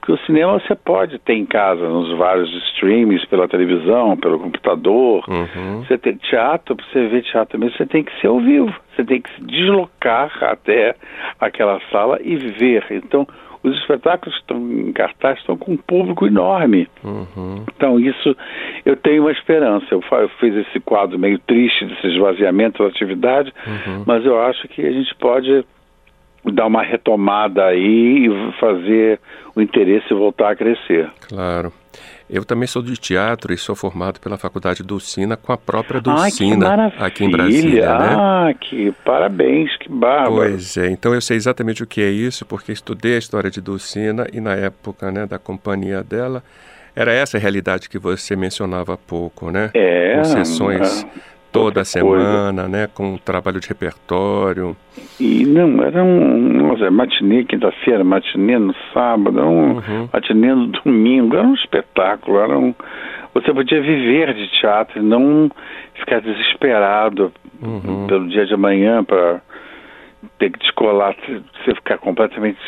Porque 0.00 0.12
o 0.20 0.26
cinema 0.26 0.58
você 0.58 0.74
pode 0.74 1.16
ter 1.20 1.34
em 1.34 1.46
casa, 1.46 1.88
nos 1.88 2.18
vários 2.18 2.50
streams, 2.74 3.24
pela 3.28 3.46
televisão, 3.46 4.16
pelo 4.16 4.36
computador. 4.36 5.24
Uhum. 5.28 5.84
Você 5.84 5.96
tem 5.96 6.16
teatro, 6.16 6.74
para 6.74 6.84
você 6.86 7.06
ver 7.06 7.22
teatro 7.22 7.56
mesmo, 7.56 7.76
você 7.76 7.86
tem 7.86 8.02
que 8.02 8.20
ser 8.20 8.26
ao 8.26 8.40
vivo. 8.40 8.74
Você 8.96 9.04
tem 9.04 9.20
que 9.20 9.32
se 9.36 9.44
deslocar 9.44 10.32
até 10.42 10.96
aquela 11.38 11.80
sala 11.92 12.18
e 12.20 12.34
ver. 12.34 12.84
Então, 12.90 13.28
os 13.62 13.76
espetáculos 13.78 14.34
que 14.34 14.40
estão 14.40 14.58
em 14.72 14.92
cartaz 14.92 15.38
estão 15.38 15.56
com 15.56 15.72
um 15.72 15.76
público 15.76 16.26
enorme. 16.26 16.88
Uhum. 17.04 17.64
Então, 17.74 17.98
isso, 18.00 18.36
eu 18.84 18.96
tenho 18.96 19.22
uma 19.22 19.32
esperança. 19.32 19.86
Eu, 19.90 20.02
eu 20.10 20.28
fiz 20.40 20.54
esse 20.54 20.80
quadro 20.80 21.18
meio 21.18 21.38
triste 21.38 21.84
desse 21.84 22.08
esvaziamento 22.08 22.82
da 22.82 22.88
atividade, 22.88 23.52
mas 24.06 24.24
eu 24.24 24.40
acho 24.42 24.66
que 24.68 24.84
a 24.84 24.90
gente 24.90 25.14
pode 25.14 25.64
dar 26.44 26.66
uma 26.66 26.82
retomada 26.82 27.66
aí 27.66 28.26
e 28.26 28.52
fazer 28.58 29.20
o 29.54 29.60
interesse 29.60 30.12
voltar 30.12 30.50
a 30.50 30.56
crescer. 30.56 31.08
Claro. 31.28 31.72
Eu 32.32 32.46
também 32.46 32.66
sou 32.66 32.80
de 32.80 32.96
teatro 32.96 33.52
e 33.52 33.58
sou 33.58 33.76
formado 33.76 34.18
pela 34.18 34.38
Faculdade 34.38 34.82
do 34.82 34.98
Sina 34.98 35.36
com 35.36 35.52
a 35.52 35.58
própria 35.58 36.00
Dulcina 36.00 36.90
aqui 36.98 37.24
em 37.24 37.30
Brasília, 37.30 37.98
né? 37.98 38.16
Ah, 38.18 38.54
que 38.58 38.90
parabéns, 39.04 39.76
que 39.76 39.90
bárbaro. 39.90 40.36
Pois 40.36 40.78
é, 40.78 40.88
então 40.88 41.12
eu 41.12 41.20
sei 41.20 41.36
exatamente 41.36 41.82
o 41.82 41.86
que 41.86 42.00
é 42.00 42.08
isso, 42.08 42.46
porque 42.46 42.72
estudei 42.72 43.16
a 43.16 43.18
história 43.18 43.50
de 43.50 43.60
Dulcina 43.60 44.26
e 44.32 44.40
na 44.40 44.54
época 44.54 45.12
né, 45.12 45.26
da 45.26 45.38
companhia 45.38 46.02
dela, 46.02 46.42
Era 46.96 47.12
essa 47.12 47.36
a 47.36 47.40
realidade 47.40 47.88
que 47.88 47.98
você 47.98 48.34
mencionava 48.34 48.94
há 48.94 48.96
pouco, 48.96 49.50
né? 49.50 49.70
É. 49.74 50.16
Com 50.16 50.24
sessões 50.24 51.04
é, 51.04 51.06
toda 51.52 51.84
semana, 51.84 52.68
né? 52.68 52.88
Com 52.92 53.16
trabalho 53.18 53.60
de 53.60 53.68
repertório. 53.68 54.76
E 55.20 55.44
não, 55.44 55.82
era 55.82 56.02
um 56.02 56.68
nossa, 56.68 56.90
matinê 56.90 57.44
quinta-feira, 57.44 58.02
matinê 58.02 58.58
no 58.58 58.74
sábado, 58.92 59.38
era 59.38 59.46
um 59.48 59.74
Uhum. 59.76 60.08
matinê 60.12 60.54
no 60.54 60.66
domingo, 60.68 61.36
era 61.36 61.46
um 61.46 61.54
espetáculo, 61.54 62.38
era 62.38 62.58
um. 62.58 62.74
Você 63.34 63.52
podia 63.52 63.80
viver 63.80 64.34
de 64.34 64.48
teatro 64.60 64.98
e 65.00 65.02
não 65.02 65.50
ficar 65.94 66.20
desesperado 66.20 67.32
Uhum. 67.62 68.06
pelo 68.08 68.28
dia 68.28 68.44
de 68.44 68.54
amanhã 68.54 69.04
para 69.04 69.40
ter 70.38 70.50
que 70.50 70.58
descolar, 70.58 71.14
você 71.64 71.74
ficar 71.74 71.98
completamente 71.98 72.58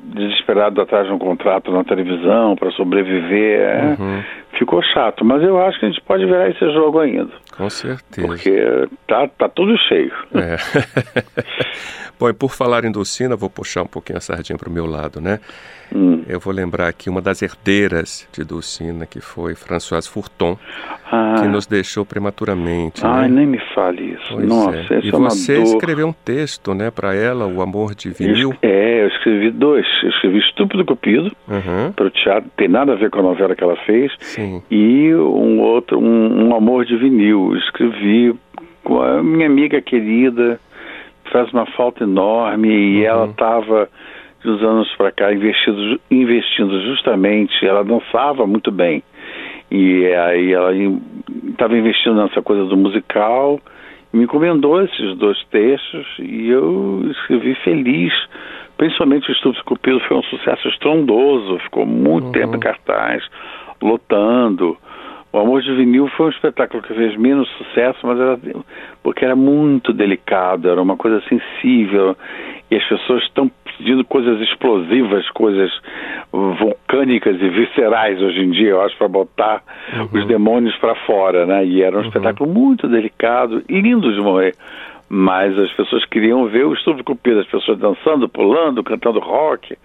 desesperado 0.00 0.80
atrás 0.80 1.06
de 1.06 1.12
um 1.12 1.18
contrato 1.18 1.70
na 1.72 1.82
televisão 1.82 2.54
para 2.54 2.70
sobreviver. 2.72 3.60
é, 3.60 3.96
Uhum. 3.98 4.22
Ficou 4.58 4.80
chato, 4.82 5.24
mas 5.24 5.42
eu 5.42 5.60
acho 5.64 5.80
que 5.80 5.86
a 5.86 5.88
gente 5.88 6.00
pode 6.02 6.24
virar 6.26 6.48
esse 6.48 6.70
jogo 6.72 7.00
ainda, 7.00 7.30
Com 7.56 7.70
certeza. 7.70 8.26
porque 8.26 8.88
tá, 9.06 9.28
tá 9.28 9.48
tudo 9.48 9.76
cheio. 9.88 10.12
É. 10.34 10.56
Bom, 12.18 12.28
e 12.28 12.32
por 12.32 12.50
falar 12.52 12.84
em 12.84 12.92
Dulcina, 12.92 13.34
vou 13.36 13.50
puxar 13.50 13.82
um 13.82 13.86
pouquinho 13.86 14.18
a 14.18 14.20
sardinha 14.20 14.56
para 14.58 14.68
o 14.68 14.72
meu 14.72 14.86
lado, 14.86 15.20
né? 15.20 15.40
Hum. 15.94 16.22
Eu 16.28 16.40
vou 16.40 16.52
lembrar 16.52 16.88
aqui 16.88 17.10
uma 17.10 17.20
das 17.20 17.42
herdeiras 17.42 18.26
de 18.32 18.42
Dulcina, 18.44 19.04
que 19.04 19.20
foi 19.20 19.54
Françoise 19.54 20.08
Fourton, 20.08 20.56
Ah, 21.12 21.34
que 21.40 21.46
nos 21.48 21.66
deixou 21.66 22.04
prematuramente, 22.04 23.04
ai, 23.04 23.28
né? 23.28 23.36
nem 23.36 23.46
me 23.46 23.58
fale 23.74 24.12
isso. 24.14 24.32
Pois 24.32 24.48
Nossa, 24.48 24.94
é. 24.94 25.00
E 25.02 25.10
é 25.10 25.16
uma 25.16 25.30
você 25.30 25.56
dor. 25.56 25.64
escreveu 25.64 26.06
um 26.08 26.12
texto, 26.12 26.72
né, 26.74 26.90
para 26.90 27.14
ela, 27.14 27.46
O 27.46 27.60
Amor 27.60 27.94
de 27.94 28.10
Vinil. 28.10 28.54
É, 28.62 29.04
eu 29.04 29.08
escrevi 29.08 29.50
dois. 29.50 29.86
Eu 30.02 30.08
escrevi 30.08 30.38
Estúpido 30.38 30.84
Cupido, 30.84 31.30
Uhum. 31.46 31.92
para 31.92 32.06
o 32.06 32.10
teatro, 32.10 32.50
tem 32.56 32.68
nada 32.68 32.92
a 32.92 32.96
ver 32.96 33.10
com 33.10 33.18
a 33.18 33.22
novela 33.22 33.54
que 33.54 33.62
ela 33.62 33.76
fez, 33.84 34.10
Sim. 34.20 34.62
e 34.70 35.14
um 35.14 35.60
outro, 35.60 35.98
um, 36.00 36.48
um 36.48 36.56
Amor 36.56 36.84
de 36.86 36.96
Vinil. 36.96 37.43
Eu 37.52 37.58
escrevi 37.58 38.34
com 38.82 39.00
a 39.02 39.22
minha 39.22 39.46
amiga 39.46 39.80
querida, 39.80 40.60
faz 41.32 41.50
uma 41.52 41.66
falta 41.66 42.04
enorme, 42.04 42.68
e 42.68 42.98
Uhum. 43.00 43.04
ela 43.06 43.26
estava, 43.26 43.88
de 44.42 44.50
uns 44.50 44.62
anos 44.62 44.94
para 44.96 45.10
cá, 45.12 45.32
investindo, 45.32 46.00
investindo 46.10 46.80
justamente, 46.82 47.64
ela 47.66 47.82
dançava 47.84 48.46
muito 48.46 48.70
bem. 48.70 49.02
E 49.70 50.06
aí 50.06 50.52
ela 50.52 50.72
estava 51.50 51.76
investindo 51.76 52.14
nessa 52.16 52.42
coisa 52.42 52.64
do 52.66 52.76
musical, 52.76 53.58
me 54.12 54.24
encomendou 54.24 54.80
esses 54.82 55.16
dois 55.16 55.42
textos, 55.50 56.06
e 56.20 56.48
eu 56.50 57.02
escrevi 57.10 57.54
feliz. 57.64 58.12
Principalmente 58.76 59.28
o 59.30 59.32
Estúpido 59.32 59.64
Cupido 59.64 60.00
foi 60.00 60.16
um 60.16 60.22
sucesso 60.24 60.68
estrondoso, 60.68 61.58
ficou 61.60 61.86
muito 61.86 62.26
Uhum. 62.26 62.32
tempo 62.32 62.56
em 62.56 62.60
cartaz, 62.60 63.24
lotando. 63.80 64.76
O 65.34 65.38
Amor 65.40 65.62
de 65.62 65.74
Vinil 65.74 66.06
foi 66.16 66.26
um 66.26 66.30
espetáculo 66.30 66.80
que 66.80 66.94
fez 66.94 67.16
menos 67.16 67.48
sucesso, 67.58 67.98
mas 68.06 68.20
era 68.20 68.38
porque 69.02 69.24
era 69.24 69.34
muito 69.34 69.92
delicado, 69.92 70.70
era 70.70 70.80
uma 70.80 70.96
coisa 70.96 71.20
sensível, 71.28 72.16
e 72.70 72.76
as 72.76 72.84
pessoas 72.84 73.24
estão 73.24 73.50
pedindo 73.64 74.04
coisas 74.04 74.40
explosivas, 74.40 75.28
coisas 75.30 75.72
vulcânicas 76.32 77.34
e 77.42 77.48
viscerais 77.48 78.22
hoje 78.22 78.44
em 78.44 78.52
dia, 78.52 78.70
eu 78.70 78.82
acho, 78.82 78.96
para 78.96 79.08
botar 79.08 79.62
os 80.12 80.24
demônios 80.28 80.76
para 80.76 80.94
fora, 81.04 81.44
né? 81.44 81.66
E 81.66 81.82
era 81.82 81.98
um 81.98 82.02
espetáculo 82.02 82.48
muito 82.48 82.86
delicado 82.86 83.60
e 83.68 83.80
lindo 83.80 84.14
de 84.14 84.20
morrer. 84.20 84.54
Mas 85.08 85.56
as 85.58 85.70
pessoas 85.72 86.04
queriam 86.06 86.46
ver 86.46 86.64
o 86.64 86.72
Estúpido 86.72 87.04
Cupido, 87.04 87.40
as 87.40 87.46
pessoas 87.46 87.78
dançando, 87.78 88.28
pulando, 88.28 88.82
cantando 88.82 89.20
rock. 89.20 89.76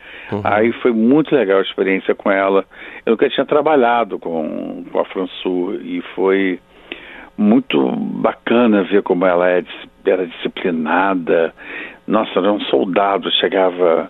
Aí 0.43 0.71
foi 0.73 0.91
muito 0.91 1.35
legal 1.35 1.59
a 1.59 1.63
experiência 1.63 2.15
com 2.15 2.31
ela. 2.31 2.65
Eu 3.05 3.11
nunca 3.11 3.29
tinha 3.29 3.45
trabalhado 3.45 4.17
com, 4.17 4.85
com 4.91 4.99
a 4.99 5.05
Françu 5.05 5.79
e 5.83 6.01
foi 6.15 6.59
muito 7.37 7.91
bacana 7.95 8.83
ver 8.83 9.03
como 9.03 9.25
ela 9.25 9.49
é, 9.49 9.63
era 10.05 10.25
disciplinada. 10.25 11.53
Nossa, 12.07 12.39
era 12.39 12.51
um 12.51 12.61
soldado, 12.61 13.29
chegava 13.31 14.09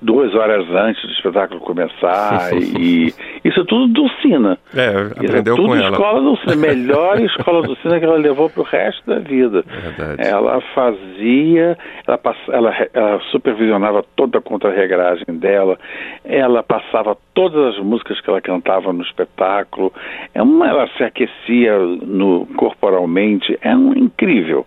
duas 0.00 0.34
horas 0.34 0.68
antes 0.70 1.02
do 1.02 1.12
espetáculo 1.12 1.60
começar 1.60 2.50
e 2.56 3.12
isso 3.44 3.64
tudo 3.64 3.88
Dulcina. 3.92 4.58
É, 4.74 4.90
Isso 4.90 5.24
aprendeu 5.24 5.56
tudo 5.56 5.68
com 5.68 5.76
ela. 5.76 5.90
escola 5.90 6.20
Dulcina, 6.20 6.56
melhor 6.56 7.20
escola 7.24 7.62
Dulcina 7.62 7.98
que 7.98 8.04
ela 8.04 8.16
levou 8.16 8.48
para 8.50 8.60
o 8.60 8.64
resto 8.64 9.06
da 9.06 9.18
vida. 9.18 9.64
Verdade. 9.66 10.28
Ela 10.28 10.60
fazia, 10.74 11.76
ela, 12.06 12.18
pass, 12.18 12.36
ela, 12.48 12.88
ela 12.92 13.20
supervisionava 13.30 14.04
toda 14.16 14.38
a 14.38 14.42
contra-regragem 14.42 15.38
dela, 15.38 15.78
ela 16.24 16.62
passava 16.62 17.16
todas 17.34 17.74
as 17.74 17.82
músicas 17.82 18.20
que 18.20 18.28
ela 18.28 18.40
cantava 18.40 18.92
no 18.92 19.02
espetáculo, 19.02 19.92
é 20.34 20.42
uma, 20.42 20.68
ela 20.68 20.88
se 20.96 21.02
aquecia 21.02 21.78
no, 21.78 22.46
corporalmente, 22.56 23.58
é 23.62 23.74
um, 23.74 23.92
incrível. 23.92 24.66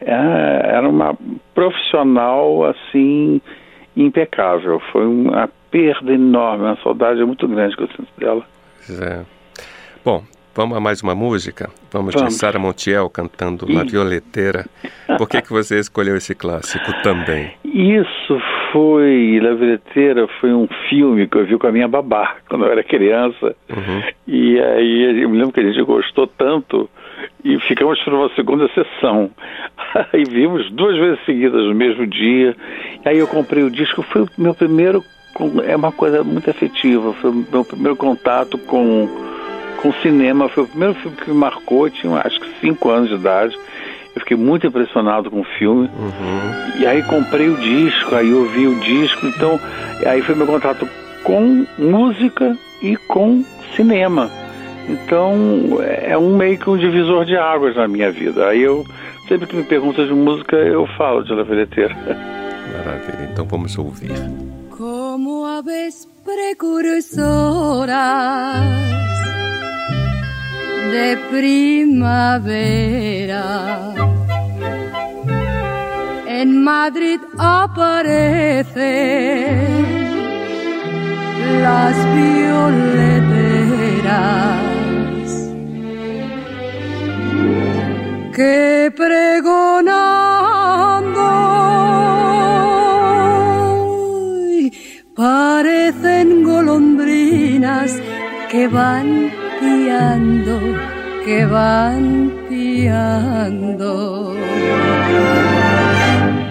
É, 0.00 0.76
era 0.76 0.88
uma 0.88 1.16
profissional 1.54 2.64
assim 2.64 3.40
impecável. 3.96 4.80
Foi 4.92 5.06
uma 5.06 5.48
perda 5.70 6.12
enorme, 6.12 6.64
uma 6.64 6.76
saudade 6.82 7.24
muito 7.24 7.46
grande 7.48 7.76
que 7.76 7.82
eu 7.82 7.88
sinto 7.88 8.08
dela. 8.18 8.44
É. 8.90 9.24
Bom, 10.04 10.24
vamos 10.54 10.76
a 10.76 10.80
mais 10.80 11.02
uma 11.02 11.14
música? 11.14 11.70
Vamos, 11.90 12.14
de 12.14 12.18
Vamos. 12.18 12.36
Sara 12.36 12.58
Montiel 12.58 13.08
cantando 13.10 13.66
La. 13.70 13.84
Violeteira. 13.84 14.66
Por 15.18 15.28
que, 15.28 15.42
que 15.42 15.50
você 15.50 15.78
escolheu 15.78 16.16
esse 16.16 16.34
clássico 16.34 16.92
também? 17.02 17.52
Isso 17.64 18.40
foi, 18.72 19.40
La 19.42 19.54
Violeteira 19.54 20.26
foi 20.40 20.52
um 20.52 20.68
filme 20.88 21.26
que 21.26 21.36
eu 21.36 21.46
vi 21.46 21.58
com 21.58 21.66
a 21.66 21.72
minha 21.72 21.88
babá 21.88 22.36
quando 22.48 22.64
eu 22.64 22.72
era 22.72 22.82
criança. 22.82 23.54
Uhum. 23.68 24.02
E 24.26 24.60
aí 24.60 25.22
eu 25.22 25.28
me 25.28 25.38
lembro 25.38 25.52
que 25.52 25.60
a 25.60 25.64
gente 25.64 25.82
gostou 25.82 26.26
tanto 26.26 26.88
e 27.44 27.58
ficamos 27.60 28.02
para 28.02 28.14
uma 28.14 28.28
segunda 28.34 28.68
sessão. 28.68 29.30
Aí 30.12 30.24
vimos 30.24 30.70
duas 30.70 30.96
vezes 30.96 31.24
seguidas 31.24 31.64
no 31.64 31.74
mesmo 31.74 32.06
dia. 32.06 32.56
Aí 33.04 33.18
eu 33.18 33.26
comprei 33.26 33.62
o 33.62 33.70
disco, 33.70 34.02
foi 34.02 34.22
o 34.22 34.28
meu 34.38 34.54
primeiro, 34.54 35.02
é 35.66 35.76
uma 35.76 35.92
coisa 35.92 36.22
muito 36.22 36.48
afetiva, 36.50 37.12
foi 37.14 37.30
o 37.30 37.46
meu 37.50 37.64
primeiro 37.64 37.96
contato 37.96 38.58
com, 38.58 39.08
com 39.82 39.92
cinema, 39.94 40.48
foi 40.48 40.62
o 40.62 40.68
primeiro 40.68 40.94
filme 40.94 41.16
que 41.16 41.28
me 41.28 41.36
marcou, 41.36 41.88
eu 41.88 41.90
tinha 41.90 42.16
acho 42.24 42.40
que 42.40 42.60
cinco 42.60 42.88
anos 42.88 43.08
de 43.08 43.16
idade. 43.16 43.58
Eu 44.14 44.20
fiquei 44.20 44.36
muito 44.36 44.66
impressionado 44.66 45.30
com 45.30 45.40
o 45.40 45.44
filme. 45.58 45.90
Uhum. 45.98 46.80
E 46.80 46.86
aí 46.86 47.02
comprei 47.02 47.48
o 47.48 47.56
disco, 47.56 48.14
aí 48.14 48.32
ouvi 48.32 48.66
o 48.66 48.78
disco, 48.78 49.26
então 49.26 49.58
aí 50.06 50.22
foi 50.22 50.34
meu 50.34 50.46
contato 50.46 50.88
com 51.24 51.66
música 51.78 52.56
e 52.80 52.94
com 52.96 53.44
cinema. 53.74 54.30
Então 54.88 55.78
é 55.80 56.16
um 56.16 56.36
meio 56.36 56.58
que 56.58 56.68
um 56.68 56.76
divisor 56.76 57.24
de 57.24 57.36
águas 57.36 57.74
na 57.76 57.88
minha 57.88 58.12
vida. 58.12 58.48
Aí 58.48 58.62
eu 58.62 58.84
sempre 59.26 59.46
que 59.46 59.56
me 59.56 59.64
perguntam 59.64 60.06
de 60.06 60.12
música 60.12 60.56
eu 60.56 60.86
falo 60.98 61.24
de 61.24 61.32
La 61.32 61.42
Veleteira. 61.42 61.96
Maravilha, 62.76 63.30
então 63.32 63.46
vamos 63.46 63.76
ouvir. 63.78 64.10
como 64.76 65.44
aves 65.46 66.08
precursoras 66.24 67.92
de 70.90 71.16
primavera. 71.30 72.74
En 76.26 76.62
Madrid 76.62 77.20
aparecen 77.38 78.72
las 81.62 81.96
violeteras 82.14 83.62
que 88.34 88.92
pregonando 88.96 89.82
parecen 95.14 96.42
golondrinas 96.42 97.92
que 98.50 98.66
van 98.68 99.41
piando, 99.62 100.56
que 101.24 101.46
van 101.46 102.32
piando. 102.48 103.92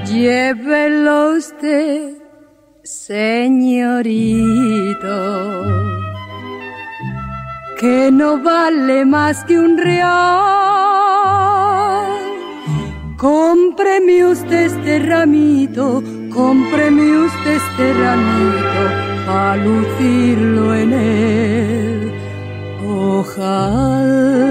Llévelo 0.05 1.33
usted, 1.37 2.13
señorito, 2.83 4.29
que 7.79 8.11
no 8.11 8.37
vale 8.41 9.05
más 9.05 9.43
que 9.45 9.59
un 9.59 9.77
real. 9.77 10.91
Cómpreme 13.17 14.25
usted 14.25 14.65
este 14.65 14.99
ramito, 14.99 16.03
cómpreme 16.33 17.17
usted 17.25 17.55
este 17.61 17.93
ramito, 17.93 18.81
para 19.27 19.57
lucirlo 19.57 20.73
en 20.75 20.93
ojal. 22.91 24.41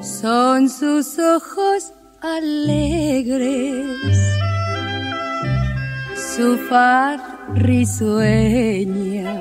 Son 0.00 0.68
sus 0.68 1.18
ojos 1.18 1.92
alegres 2.22 3.03
alegres, 3.32 4.18
su 6.14 6.58
far 6.68 7.18
risueña. 7.54 9.32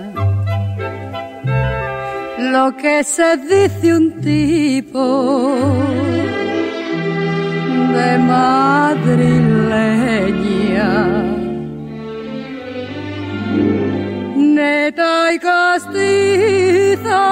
Lo 2.52 2.76
que 2.78 3.04
se 3.04 3.38
dice 3.38 3.96
un 3.96 4.22
tipo 4.22 5.56
de 7.94 8.18
madrileña. 8.20 9.24
Neta 14.36 15.34
y 15.34 15.40
castiza 15.40 17.24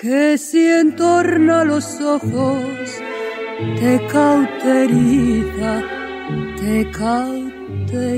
que 0.00 0.36
si 0.36 0.66
entorna 0.66 1.64
los 1.64 1.98
ojos 2.00 2.83
te 3.58 4.00
cauteriza, 4.08 5.82
te 6.60 6.90
cauteriza. 6.90 8.14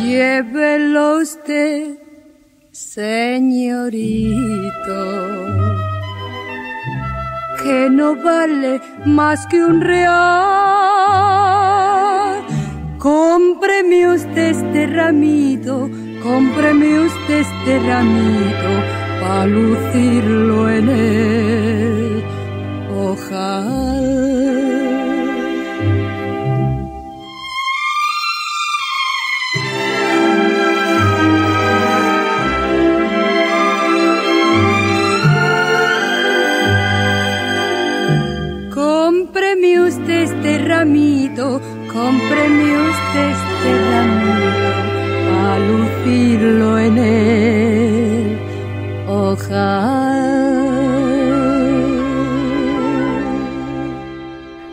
Llévelo 0.00 1.18
usted, 1.18 1.98
señorito, 2.72 4.32
que 7.62 7.88
no 7.90 8.16
vale 8.16 8.80
más 9.06 9.46
que 9.46 9.64
un 9.64 9.80
real. 9.80 10.34
Cómpreme 12.98 14.08
usted 14.08 14.50
este 14.50 14.86
ramito, 14.86 15.90
cómpreme 16.22 17.00
usted 17.00 17.40
este 17.40 17.78
ramito, 17.80 19.03
para 19.20 19.46
lucirlo 19.46 20.70
en 20.70 20.88
el 20.88 22.24
ojal. 22.90 24.04
Cómpreme 38.74 39.80
usted 39.80 40.22
este 40.22 40.58
ramito, 40.58 41.60
cómpreme 41.92 42.66
usted 42.90 43.30
este 43.36 43.70
ramito, 43.90 44.74
para 45.30 45.58
lucirlo 45.58 46.78
en 46.78 46.98
ojal. 46.98 47.53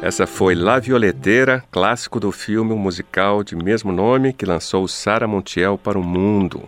Essa 0.01 0.27
foi 0.27 0.55
La 0.55 0.79
Violeteira, 0.79 1.63
clássico 1.71 2.19
do 2.19 2.31
filme 2.31 2.75
musical 2.75 3.43
de 3.43 3.55
mesmo 3.55 3.91
nome 3.91 4.33
que 4.33 4.45
lançou 4.45 4.87
Sara 4.87 5.27
Montiel 5.27 5.77
para 5.77 5.97
o 5.97 6.03
mundo. 6.03 6.67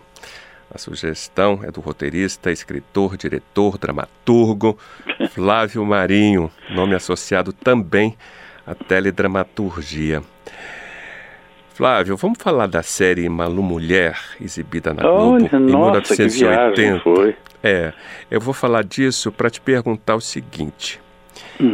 A 0.74 0.78
sugestão 0.78 1.60
é 1.62 1.70
do 1.70 1.82
roteirista, 1.82 2.52
escritor, 2.52 3.18
diretor, 3.18 3.78
dramaturgo 3.78 4.78
Flávio 5.32 5.86
Marinho, 5.86 6.50
nome 6.70 6.96
associado 6.96 7.52
também 7.52 8.18
à 8.66 8.74
teledramaturgia. 8.74 10.24
Flávio, 11.74 12.16
vamos 12.16 12.38
falar 12.42 12.68
da 12.68 12.84
série 12.84 13.28
Malu 13.28 13.64
Mulher, 13.64 14.16
exibida 14.40 14.94
na 14.94 15.02
Globo 15.02 15.34
Olha, 15.34 15.50
em 15.58 15.60
nossa, 15.72 16.16
que 16.16 16.22
1980. 16.24 16.74
viagem 16.76 17.00
foi. 17.00 17.36
É, 17.64 17.94
eu 18.30 18.40
vou 18.40 18.54
falar 18.54 18.84
disso 18.84 19.32
para 19.32 19.50
te 19.50 19.60
perguntar 19.60 20.16
o 20.16 20.22
seguinte: 20.22 21.02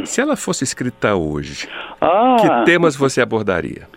se 0.06 0.22
ela 0.22 0.38
fosse 0.38 0.64
escrita 0.64 1.16
hoje, 1.16 1.68
Ah, 2.00 2.38
que 2.40 2.66
temas 2.66 2.96
você 2.96 3.22
abordaria? 3.22 3.88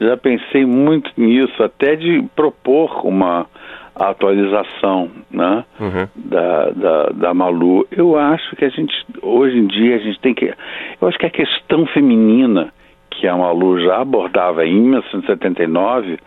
já 0.00 0.16
pensei 0.16 0.64
muito 0.64 1.10
nisso, 1.16 1.62
até 1.62 1.94
de 1.94 2.22
propor 2.34 3.04
uma 3.06 3.46
atualização, 3.94 5.10
né? 5.30 5.64
Uhum. 5.78 6.08
da, 6.14 6.70
da, 6.70 7.06
da 7.10 7.34
Malu. 7.34 7.86
Eu 7.90 8.18
acho 8.18 8.56
que 8.56 8.64
a 8.64 8.68
gente, 8.70 8.94
hoje 9.20 9.58
em 9.58 9.66
dia, 9.66 9.96
a 9.96 9.98
gente 9.98 10.18
tem 10.20 10.32
que. 10.34 10.54
Eu 11.00 11.08
acho 11.08 11.18
que 11.18 11.26
a 11.26 11.30
questão 11.30 11.86
feminina 11.86 12.72
que 13.10 13.26
a 13.26 13.36
Malu 13.36 13.80
já 13.80 14.00
abordava 14.00 14.64
em 14.64 14.80
1979 14.80 16.18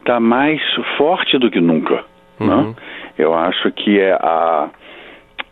está 0.00 0.20
mais 0.20 0.60
forte 0.96 1.38
do 1.38 1.50
que 1.50 1.60
nunca. 1.60 2.04
Né? 2.38 2.74
Eu 3.18 3.34
acho 3.34 3.70
que 3.72 4.00
é 4.00 4.12
a, 4.12 4.70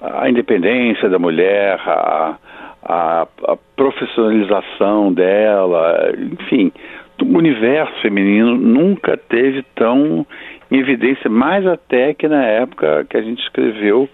a 0.01 0.31
independência 0.31 1.09
da 1.09 1.19
mulher, 1.19 1.79
a, 1.87 2.37
a, 2.83 3.27
a 3.47 3.57
profissionalização 3.77 5.13
dela, 5.13 6.13
enfim, 6.17 6.73
o 7.21 7.37
universo 7.37 7.93
feminino 8.01 8.57
nunca 8.57 9.17
teve 9.17 9.63
tão 9.75 10.27
em 10.71 10.79
evidência, 10.79 11.31
mais 11.31 11.67
até 11.67 12.15
que 12.15 12.29
na 12.29 12.45
época 12.45 13.07
que 13.09 13.17
a 13.17 13.23
gente 13.23 13.41
escreveu 13.43 14.09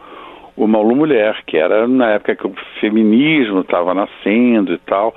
o 0.57 0.67
Malu 0.69 0.95
Mulher, 0.95 1.37
que 1.47 1.57
era 1.57 1.87
na 1.89 2.11
época 2.11 2.37
que 2.37 2.47
o 2.47 2.55
feminismo 2.81 3.61
estava 3.61 3.93
nascendo 3.93 4.73
e 4.73 4.79
tal, 4.79 5.15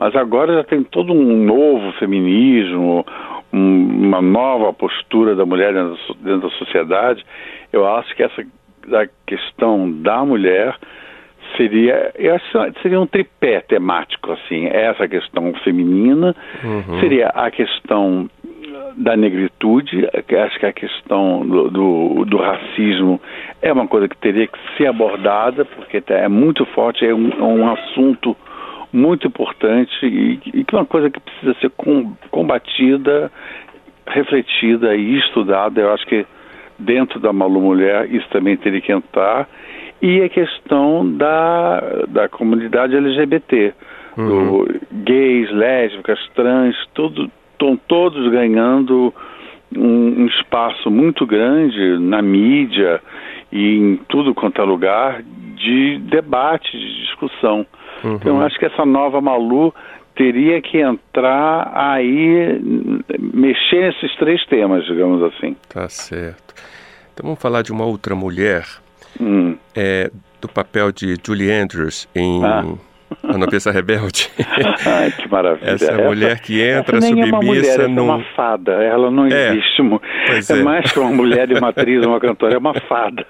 mas 0.00 0.16
agora 0.16 0.54
já 0.54 0.64
tem 0.64 0.82
todo 0.82 1.12
um 1.12 1.44
novo 1.44 1.92
feminismo, 1.98 3.04
um, 3.52 4.06
uma 4.06 4.22
nova 4.22 4.72
postura 4.72 5.36
da 5.36 5.44
mulher 5.44 5.74
dentro, 5.74 5.98
dentro 6.20 6.48
da 6.48 6.56
sociedade. 6.56 7.22
Eu 7.70 7.86
acho 7.86 8.16
que 8.16 8.22
essa 8.22 8.42
da 8.88 9.06
questão 9.26 9.92
da 9.92 10.24
mulher 10.24 10.74
seria 11.56 12.12
eu 12.14 12.34
acho 12.34 12.80
seria 12.80 12.98
um 12.98 13.06
tripé 13.06 13.60
temático 13.60 14.32
assim 14.32 14.66
essa 14.66 15.06
questão 15.06 15.52
feminina 15.64 16.34
Uhum. 16.64 17.00
seria 17.00 17.28
a 17.28 17.50
questão 17.50 18.30
da 18.96 19.16
negritude 19.16 20.08
acho 20.14 20.58
que 20.58 20.66
a 20.66 20.72
questão 20.72 21.46
do, 21.46 21.70
do, 21.70 22.24
do 22.24 22.36
racismo 22.38 23.20
é 23.60 23.72
uma 23.72 23.86
coisa 23.86 24.08
que 24.08 24.16
teria 24.16 24.46
que 24.46 24.58
ser 24.76 24.86
abordada 24.86 25.64
porque 25.64 26.02
é 26.08 26.28
muito 26.28 26.64
forte 26.66 27.04
é 27.04 27.14
um, 27.14 27.30
é 27.30 27.42
um 27.42 27.70
assunto 27.70 28.34
muito 28.92 29.26
importante 29.26 29.92
e, 30.04 30.40
e 30.52 30.64
que 30.64 30.74
é 30.74 30.78
uma 30.78 30.86
coisa 30.86 31.10
que 31.10 31.20
precisa 31.20 31.54
ser 31.60 31.70
com, 31.70 32.14
combatida 32.30 33.30
refletida 34.06 34.94
e 34.94 35.18
estudada. 35.18 35.80
Eu 35.80 35.92
acho 35.92 36.06
que 36.06 36.26
dentro 36.78 37.20
da 37.20 37.32
Malu 37.32 37.60
Mulher 37.60 38.12
isso 38.12 38.28
também 38.30 38.56
teria 38.56 38.80
que 38.80 38.92
entrar. 38.92 39.48
E 40.02 40.22
a 40.22 40.28
questão 40.28 41.06
da, 41.16 41.80
da 42.08 42.28
comunidade 42.28 42.96
LGBT, 42.96 43.74
do 44.16 44.66
gays, 45.04 45.50
lésbicas, 45.50 46.18
trans, 46.34 46.74
tudo 46.94 47.30
estão 47.52 47.76
todos 47.76 48.30
ganhando 48.30 49.12
um, 49.76 50.22
um 50.22 50.26
espaço 50.26 50.90
muito 50.90 51.26
grande 51.26 51.98
na 51.98 52.22
mídia 52.22 53.00
e 53.52 53.76
em 53.76 53.96
tudo 54.08 54.34
quanto 54.34 54.60
é 54.60 54.64
lugar 54.64 55.22
de 55.22 55.98
debate, 55.98 56.70
de 56.72 57.02
discussão. 57.02 57.66
Então 58.04 58.38
eu 58.38 58.42
acho 58.42 58.58
que 58.58 58.66
essa 58.66 58.84
nova 58.84 59.20
Malu 59.20 59.74
teria 60.14 60.60
que 60.60 60.78
entrar 60.78 61.70
aí, 61.74 62.60
mexer 63.18 63.92
nesses 63.92 64.14
três 64.16 64.44
temas, 64.46 64.84
digamos 64.86 65.22
assim. 65.22 65.56
Tá 65.68 65.88
certo. 65.88 66.54
Então 67.14 67.24
vamos 67.24 67.40
falar 67.40 67.62
de 67.62 67.72
uma 67.72 67.84
outra 67.84 68.14
mulher, 68.14 68.64
Hum. 69.20 69.56
é, 69.74 70.10
do 70.40 70.48
papel 70.48 70.92
de 70.92 71.16
Julie 71.24 71.50
Andrews 71.52 72.08
em 72.14 72.44
Ah. 72.44 72.64
A 73.24 73.36
Noviça 73.36 73.72
Rebelde. 73.72 74.30
Ai, 74.86 75.10
que 75.10 75.28
maravilha. 75.28 75.70
Essa 75.70 75.96
mulher 75.98 76.38
que 76.40 76.62
entra 76.62 76.98
essa 76.98 77.10
nem 77.10 77.22
é 77.22 77.26
uma 77.26 77.42
mulher, 77.42 77.64
submissa 77.64 77.82
é 77.82 77.88
num- 77.88 78.04
uma 78.04 78.22
fada. 78.36 78.72
Ela 78.72 79.10
não 79.10 79.26
É, 79.26 79.48
existe. 79.50 79.82
pois 80.28 80.48
é, 80.48 80.60
é. 80.60 80.62
mais 80.62 80.92
que 80.92 80.98
uma 81.00 81.10
mulher 81.10 81.50
uma 81.58 81.70
atriz, 81.70 82.06
uma 82.06 82.20
cantora, 82.20 82.54
é 82.54 82.58
uma 82.58 82.72
fada. 82.82 83.26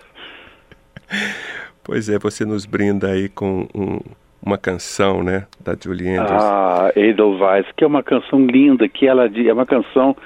Pois 1.82 2.08
é, 2.08 2.18
você 2.18 2.44
nos 2.44 2.66
brinda 2.66 3.08
aí 3.08 3.28
com 3.28 3.66
um- 3.74 4.00
uma 4.42 4.56
canção, 4.58 5.22
né, 5.22 5.46
da 5.64 5.74
Julie 5.80 6.16
Andrews. 6.16 6.42
Ah, 6.42 6.92
Edelweiss, 6.96 7.66
que 7.76 7.84
é 7.84 7.86
uma 7.86 8.02
canção 8.02 8.46
linda, 8.46 8.88
que 8.88 9.06
ela 9.06 9.26
é 9.26 9.52
uma 9.52 9.66
canção. 9.66 10.16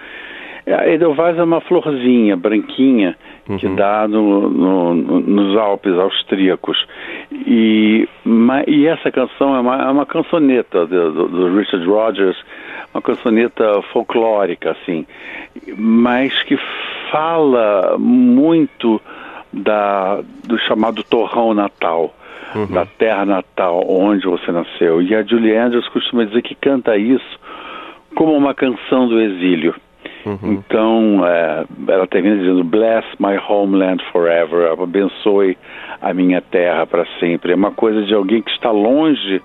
A 0.67 0.89
Edelweiss 0.89 1.37
é 1.39 1.43
uma 1.43 1.61
florzinha 1.61 2.37
branquinha 2.37 3.17
que 3.59 3.69
dá 3.77 4.09
no, 4.09 4.49
no- 4.49 4.95
no- 4.95 5.21
nos 5.21 5.59
Alpes 5.59 5.93
austríacos. 5.99 6.87
E, 7.31 8.09
ma- 8.25 8.63
e 8.67 8.87
essa 8.87 9.11
canção 9.11 9.55
é 9.55 9.61
uma, 9.61 9.77
é 9.83 9.91
uma 9.91 10.07
cançoneta 10.07 10.87
do, 10.87 11.13
do- 11.13 11.29
do 11.29 11.57
Richard 11.59 11.85
Rogers, 11.87 12.37
uma 12.95 13.03
cançoneta 13.03 13.83
folclórica, 13.93 14.71
assim, 14.71 15.05
mas 15.77 16.33
que 16.45 16.57
fala 17.13 17.97
muito 17.99 18.99
da, 19.53 20.21
do 20.47 20.57
chamado 20.61 21.03
torrão 21.05 21.53
natal 21.53 22.15
da 22.71 22.87
terra 22.87 23.25
natal 23.25 23.85
onde 23.89 24.27
você 24.27 24.53
nasceu. 24.53 25.03
E 25.03 25.15
a 25.15 25.23
Julie 25.23 25.57
Andrews 25.57 25.89
costuma 25.89 26.25
dizer 26.25 26.43
que 26.43 26.55
canta 26.55 26.97
isso 26.97 27.39
como 28.15 28.33
uma 28.37 28.55
canção 28.55 29.09
do 29.09 29.21
exílio. 29.21 29.75
Então, 30.43 31.21
é, 31.27 31.65
ela 31.89 32.07
termina 32.07 32.37
dizendo: 32.39 32.65
Bless 32.65 33.07
my 33.19 33.37
homeland 33.49 34.03
forever, 34.11 34.73
abençoe 34.81 35.57
a 36.01 36.15
minha 36.15 36.41
terra 36.41 36.87
para 36.87 37.05
sempre. 37.21 37.53
É 37.53 37.55
uma 37.55 37.73
coisa 37.73 38.03
de 38.05 38.15
alguém 38.15 38.41
que 38.41 38.51
está 38.51 38.71
longe 38.71 39.43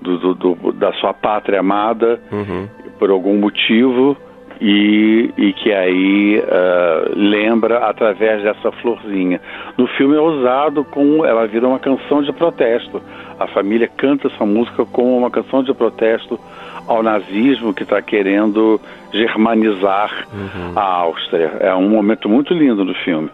do, 0.00 0.18
do, 0.18 0.34
do, 0.34 0.72
da 0.72 0.92
sua 0.94 1.12
pátria 1.14 1.60
amada 1.60 2.20
Uhum. 2.32 2.68
por 2.98 3.10
algum 3.10 3.36
motivo 3.38 4.16
e, 4.60 5.30
e 5.36 5.52
que 5.52 5.72
aí 5.72 6.42
ah, 6.48 7.10
lembra 7.14 7.78
através 7.78 8.42
dessa 8.42 8.72
florzinha. 8.72 9.40
No 9.76 9.86
filme 9.86 10.16
é 10.16 10.20
usado 10.20 10.84
como 10.84 11.24
ela 11.24 11.46
vira 11.46 11.66
uma 11.68 11.78
canção 11.78 12.22
de 12.22 12.32
protesto. 12.32 13.00
A 13.38 13.46
família 13.46 13.88
canta 13.88 14.28
essa 14.28 14.44
música 14.44 14.84
como 14.84 15.16
uma 15.16 15.30
canção 15.30 15.62
de 15.62 15.72
protesto 15.72 16.38
ao 16.86 17.02
nazismo 17.02 17.74
que 17.74 17.82
está 17.82 18.00
querendo 18.02 18.80
germanizar 19.12 20.26
a 20.74 20.82
Áustria. 20.82 21.52
É 21.60 21.74
um 21.74 21.88
momento 21.88 22.28
muito 22.28 22.52
lindo 22.54 22.84
no 22.84 22.94
filme. 22.94 23.30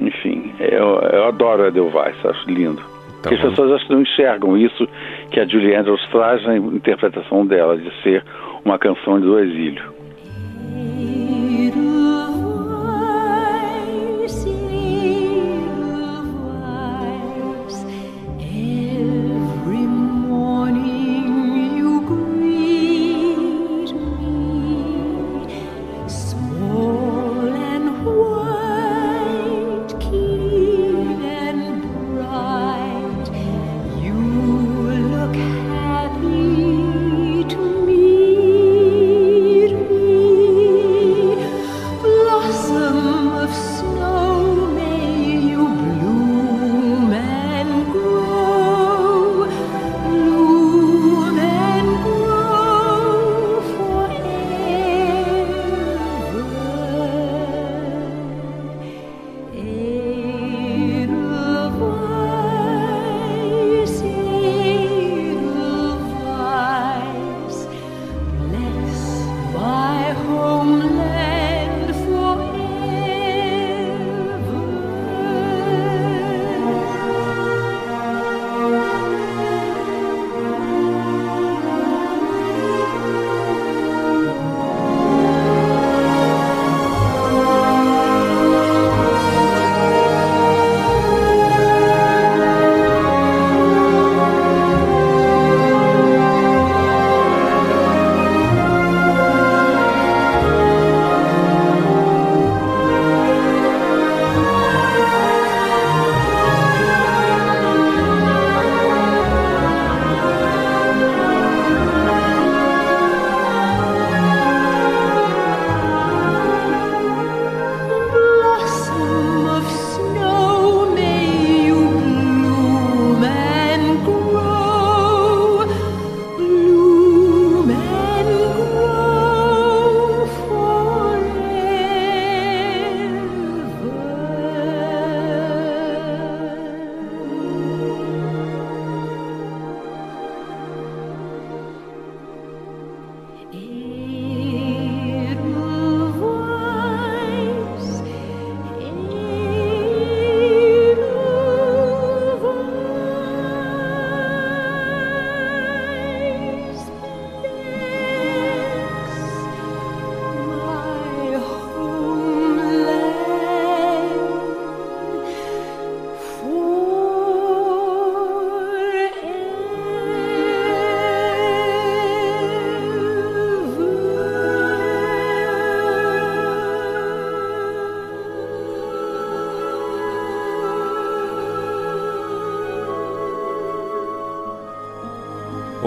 Enfim, 0.00 0.52
eu, 0.58 0.98
eu 1.12 1.26
adoro 1.26 1.66
Edelweiss, 1.66 2.16
acho 2.24 2.50
lindo. 2.50 2.82
Tá 3.22 3.30
Porque 3.30 3.34
as 3.36 3.40
pessoas 3.40 3.72
acho 3.72 3.86
que 3.86 3.92
não 3.92 4.02
enxergam 4.02 4.56
isso 4.56 4.88
que 5.30 5.38
a 5.38 5.46
Julie 5.46 5.74
Andrews 5.74 6.04
traz 6.10 6.44
na 6.44 6.56
interpretação 6.56 7.46
dela, 7.46 7.76
de 7.76 7.90
ser 8.02 8.24
uma 8.64 8.78
canção 8.78 9.20
do 9.20 9.38
exílio. 9.38 9.93
Edelweiss, 10.64 11.23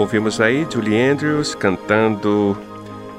Ouvimos 0.08 0.40
aí 0.40 0.66
Julie 0.72 0.98
Andrews 0.98 1.54
cantando 1.54 2.56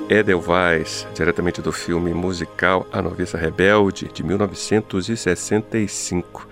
Edelweiss, 0.10 1.08
diretamente 1.13 1.62
do 1.62 1.71
filme 1.71 2.12
musical 2.15 2.88
A 2.91 2.99
Noviça 2.99 3.38
Rebelde, 3.38 4.10
de 4.12 4.23
1965. 4.23 6.47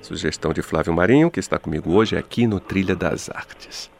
Sugestão 0.00 0.54
de 0.54 0.62
Flávio 0.62 0.94
Marinho, 0.94 1.30
que 1.30 1.38
está 1.38 1.58
comigo 1.58 1.92
hoje 1.92 2.16
aqui 2.16 2.46
no 2.46 2.58
Trilha 2.58 2.96
das 2.96 3.28
Artes. 3.28 3.90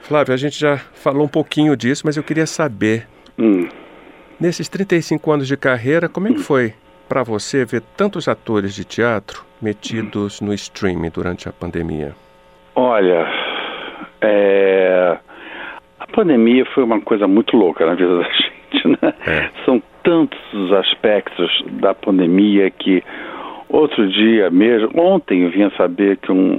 Flávio, 0.00 0.32
a 0.32 0.36
gente 0.36 0.60
já 0.60 0.76
falou 0.76 1.24
um 1.24 1.28
pouquinho 1.28 1.76
disso, 1.76 2.02
mas 2.04 2.16
eu 2.16 2.22
queria 2.22 2.46
saber, 2.46 3.08
Hum. 3.36 3.68
nesses 4.38 4.68
35 4.68 5.32
anos 5.32 5.48
de 5.48 5.56
carreira, 5.56 6.08
como 6.08 6.28
é 6.28 6.32
que 6.34 6.38
foi 6.38 6.72
para 7.08 7.24
você 7.24 7.64
ver 7.64 7.82
tantos 7.96 8.28
atores 8.28 8.76
de 8.76 8.84
teatro 8.84 9.44
metidos 9.60 10.40
no 10.40 10.54
streaming 10.54 11.10
durante 11.10 11.48
a 11.48 11.52
pandemia? 11.52 12.14
Olha, 12.76 13.26
é, 14.22 15.18
a 15.98 16.06
pandemia 16.06 16.64
foi 16.66 16.84
uma 16.84 17.00
coisa 17.00 17.26
muito 17.26 17.56
louca 17.56 17.84
na 17.84 17.94
vida 17.94 18.18
da 18.18 18.24
gente, 18.24 18.88
né? 18.88 19.14
É. 19.26 19.50
São 19.64 19.82
tantos 20.02 20.40
os 20.52 20.72
aspectos 20.72 21.64
da 21.80 21.94
pandemia 21.94 22.70
que 22.70 23.02
outro 23.68 24.06
dia 24.08 24.50
mesmo, 24.50 24.90
ontem 25.00 25.42
eu 25.42 25.50
vinha 25.50 25.70
saber 25.76 26.18
que 26.18 26.30
um, 26.30 26.58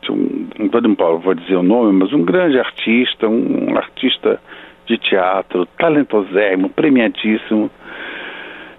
que 0.00 0.10
um 0.10 0.48
não 0.82 1.18
vou- 1.18 1.34
dizer 1.34 1.56
o 1.56 1.62
nome, 1.62 1.92
mas 1.92 2.12
um 2.12 2.24
grande 2.24 2.58
artista, 2.58 3.28
um 3.28 3.76
artista 3.76 4.40
de 4.86 4.96
teatro, 4.98 5.66
talentosérrimo, 5.78 6.68
premiadíssimo, 6.70 7.70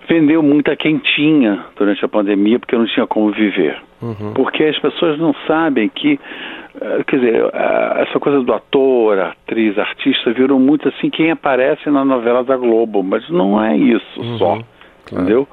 vendeu 0.08 0.42
muita 0.42 0.76
quentinha 0.76 1.66
durante 1.76 2.04
a 2.04 2.08
pandemia 2.08 2.60
porque 2.60 2.76
não 2.76 2.86
tinha 2.86 3.08
como 3.08 3.32
viver. 3.32 3.82
Porque 4.34 4.64
as 4.64 4.78
pessoas 4.80 5.18
não 5.18 5.34
sabem 5.48 5.88
que, 5.90 6.20
eh, 6.82 7.04
quer 7.08 7.16
dizer, 7.20 7.36
eh, 7.54 8.06
essa 8.08 8.20
coisa 8.20 8.42
do 8.42 8.54
ator, 8.54 9.18
atriz, 9.20 9.78
artista 9.80 10.32
virou 10.34 10.60
muito 10.60 10.88
assim 10.90 11.10
quem 11.10 11.32
aparece 11.32 11.90
na 11.90 12.04
novela 12.06 12.44
da 12.44 12.58
Globo, 12.58 13.02
mas 13.02 13.28
não 13.30 13.64
é 13.64 13.76
isso 13.78 14.38
só, 14.38 14.60
entendeu? 15.12 15.48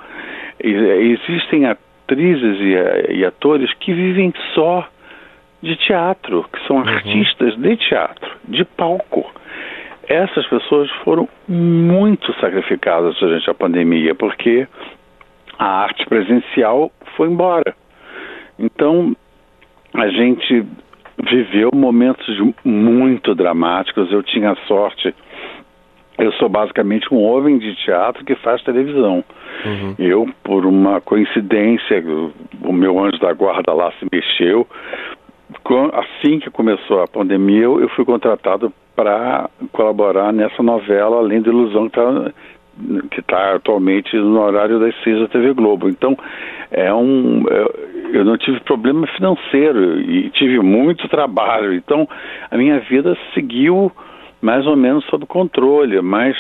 E- 0.63 1.19
Existem 1.29 1.67
atrizes 1.67 2.59
e, 2.61 2.75
eh, 2.75 3.07
e 3.15 3.25
atores 3.25 3.73
que 3.75 3.93
vivem 3.93 4.33
só 4.55 4.87
de 5.63 5.77
teatro, 5.77 6.45
que 6.53 6.67
são 6.67 6.79
artistas 6.81 7.57
de 7.57 7.77
teatro, 7.77 8.29
de 8.49 8.65
palco. 8.65 9.31
Essas 10.09 10.45
pessoas 10.49 10.91
foram 11.05 11.29
muito 11.49 12.33
sacrificadas 12.41 13.15
durante 13.21 13.49
a 13.49 13.55
pandemia, 13.55 14.15
porque 14.17 14.67
a 15.59 15.83
arte 15.85 16.05
presencial 16.07 16.91
foi 17.17 17.29
embora. 17.29 17.75
Então, 18.63 19.15
a 19.93 20.09
gente 20.09 20.65
viveu 21.31 21.71
momentos 21.75 22.27
muito 22.65 23.35
dramáticos. 23.35 24.11
Eu 24.11 24.23
tinha 24.23 24.55
sorte 24.67 25.15
eu 26.19 26.33
sou 26.35 26.49
basicamente 26.49 27.13
um 27.13 27.21
homem 27.21 27.59
de 27.59 27.75
teatro 27.75 28.25
que 28.25 28.35
faz 28.37 28.63
televisão. 28.63 29.25
Uhum. 29.65 29.95
Eu, 29.99 30.29
por 30.45 30.67
uma 30.67 31.01
coincidência, 31.01 32.03
o 32.63 32.73
meu 32.73 33.03
anjo 33.03 33.19
da 33.19 33.33
guarda 33.33 33.73
lá 33.73 33.93
se 33.99 34.07
mexeu. 34.13 34.67
Assim 35.93 36.39
que 36.39 36.51
começou 36.51 37.03
a 37.03 37.09
pandemia, 37.09 37.65
eu 37.65 37.89
fui 37.91 38.05
contratado 38.05 38.73
para 38.95 39.49
colaborar 39.73 40.33
nessa 40.33 40.63
novela 40.63 41.17
Além 41.17 41.41
da 41.41 41.51
Ilusão, 41.51 41.89
que 41.89 41.99
está 41.99 42.33
que 43.11 43.21
está 43.21 43.55
atualmente 43.55 44.17
no 44.17 44.41
horário 44.41 44.79
das 44.79 44.95
seis 45.03 45.21
da 45.21 45.29
TV 45.29 45.53
Globo. 45.53 45.89
Então, 45.89 46.17
é 46.71 46.93
um, 46.93 47.45
é, 47.49 48.19
eu 48.19 48.25
não 48.25 48.37
tive 48.37 48.61
problema 48.61 49.07
financeiro 49.09 50.01
e 50.01 50.31
tive 50.31 50.59
muito 50.61 51.09
trabalho. 51.09 51.75
Então, 51.75 52.09
a 52.51 52.57
minha 52.57 52.81
vida 52.81 53.17
seguiu 53.35 53.93
mais 54.41 54.67
ou 54.67 54.77
menos 54.77 55.05
sob 55.07 55.27
controle, 55.27 56.01
mas 56.01 56.37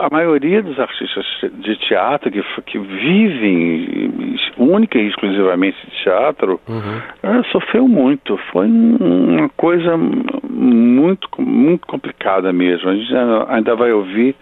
a 0.00 0.08
maioria 0.10 0.62
dos 0.62 0.78
artistas 0.80 1.24
de 1.60 1.76
teatro 1.76 2.30
que, 2.30 2.42
que 2.62 2.78
vivem 2.78 4.30
única 4.58 4.98
e 4.98 5.08
exclusivamente 5.08 5.76
de 5.86 6.02
teatro 6.02 6.60
uhum. 6.68 7.00
É, 7.22 7.42
sofreu 7.44 7.86
muito. 7.86 8.36
Foi 8.52 8.66
uma 8.66 9.48
coisa 9.50 9.96
muito, 9.96 11.28
muito 11.38 11.86
complicada 11.86 12.52
mesmo. 12.52 12.90
A 12.90 12.94
gente 12.94 13.12
ainda 13.48 13.76
vai 13.76 13.92
ouvir 13.92 14.34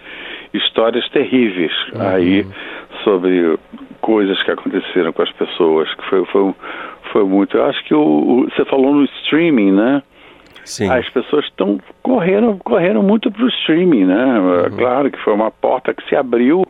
histórias 0.53 1.09
terríveis 1.11 1.73
uhum. 1.93 2.09
aí 2.09 2.47
sobre 3.05 3.59
coisas 4.01 4.43
que 4.43 4.51
aconteceram 4.51 5.13
com 5.13 5.23
as 5.23 5.33
pessoas. 5.33 5.93
Que 5.95 6.05
foi, 6.09 6.25
foi, 6.27 6.55
foi 7.13 7.25
muito. 7.25 7.57
Eu 7.57 7.65
acho 7.67 7.83
que 7.85 7.95
o, 7.95 8.01
o 8.01 8.51
você 8.51 8.65
falou 8.65 8.95
no 8.95 9.05
streaming, 9.05 9.73
né? 9.73 10.03
Sim. 10.65 10.91
As 10.91 11.09
pessoas 11.09 11.45
estão 11.47 11.79
correram, 12.03 12.59
correram 12.59 13.03
muito 13.03 13.31
para 13.31 13.45
o 13.45 13.49
streaming, 13.49 14.05
né? 14.05 14.39
Uhum. 14.39 14.77
Claro 14.77 15.11
que 15.11 15.19
foi 15.19 15.33
uma 15.33 15.51
porta 15.51 15.95
que 15.95 16.07
se 16.09 16.15
abriu 16.15 16.67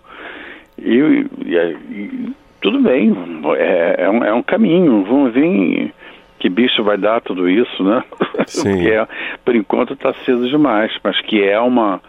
e, 0.78 1.26
e, 1.44 1.56
e 1.90 2.32
tudo 2.60 2.80
bem, 2.80 3.12
é, 3.56 4.04
é, 4.04 4.10
um, 4.10 4.24
é 4.24 4.32
um 4.32 4.42
caminho. 4.42 5.04
Vamos 5.04 5.32
ver 5.32 5.92
que 6.38 6.48
bicho 6.48 6.82
vai 6.84 6.96
dar 6.96 7.20
tudo 7.20 7.48
isso, 7.48 7.82
né? 7.82 8.02
Sim. 8.46 8.88
É, 8.88 9.06
por 9.44 9.56
enquanto 9.56 9.94
está 9.94 10.12
cedo 10.24 10.48
demais, 10.48 10.96
mas 11.02 11.20
que 11.22 11.42
é 11.42 11.58
uma 11.58 12.00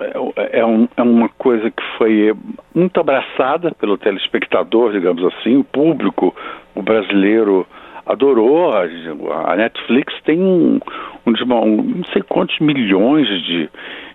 é, 0.00 0.60
é, 0.60 0.66
um, 0.66 0.88
é, 0.96 1.02
uma 1.02 1.28
coisa 1.28 1.70
que 1.70 1.82
foi 1.98 2.34
muito 2.74 2.98
abraçada 2.98 3.72
pelo 3.72 3.98
telespectador, 3.98 4.92
digamos 4.92 5.24
assim, 5.24 5.56
o 5.56 5.64
público, 5.64 6.34
o 6.74 6.82
brasileiro 6.82 7.66
adorou. 8.06 8.72
A, 8.72 9.56
Netflix 9.56 10.14
tem 10.24 10.40
um, 10.40 10.80
um, 11.26 11.32
um, 11.54 11.76
não 11.82 12.04
sei 12.12 12.22
quantos 12.22 12.58
milhões 12.58 13.28
de, 13.44 13.68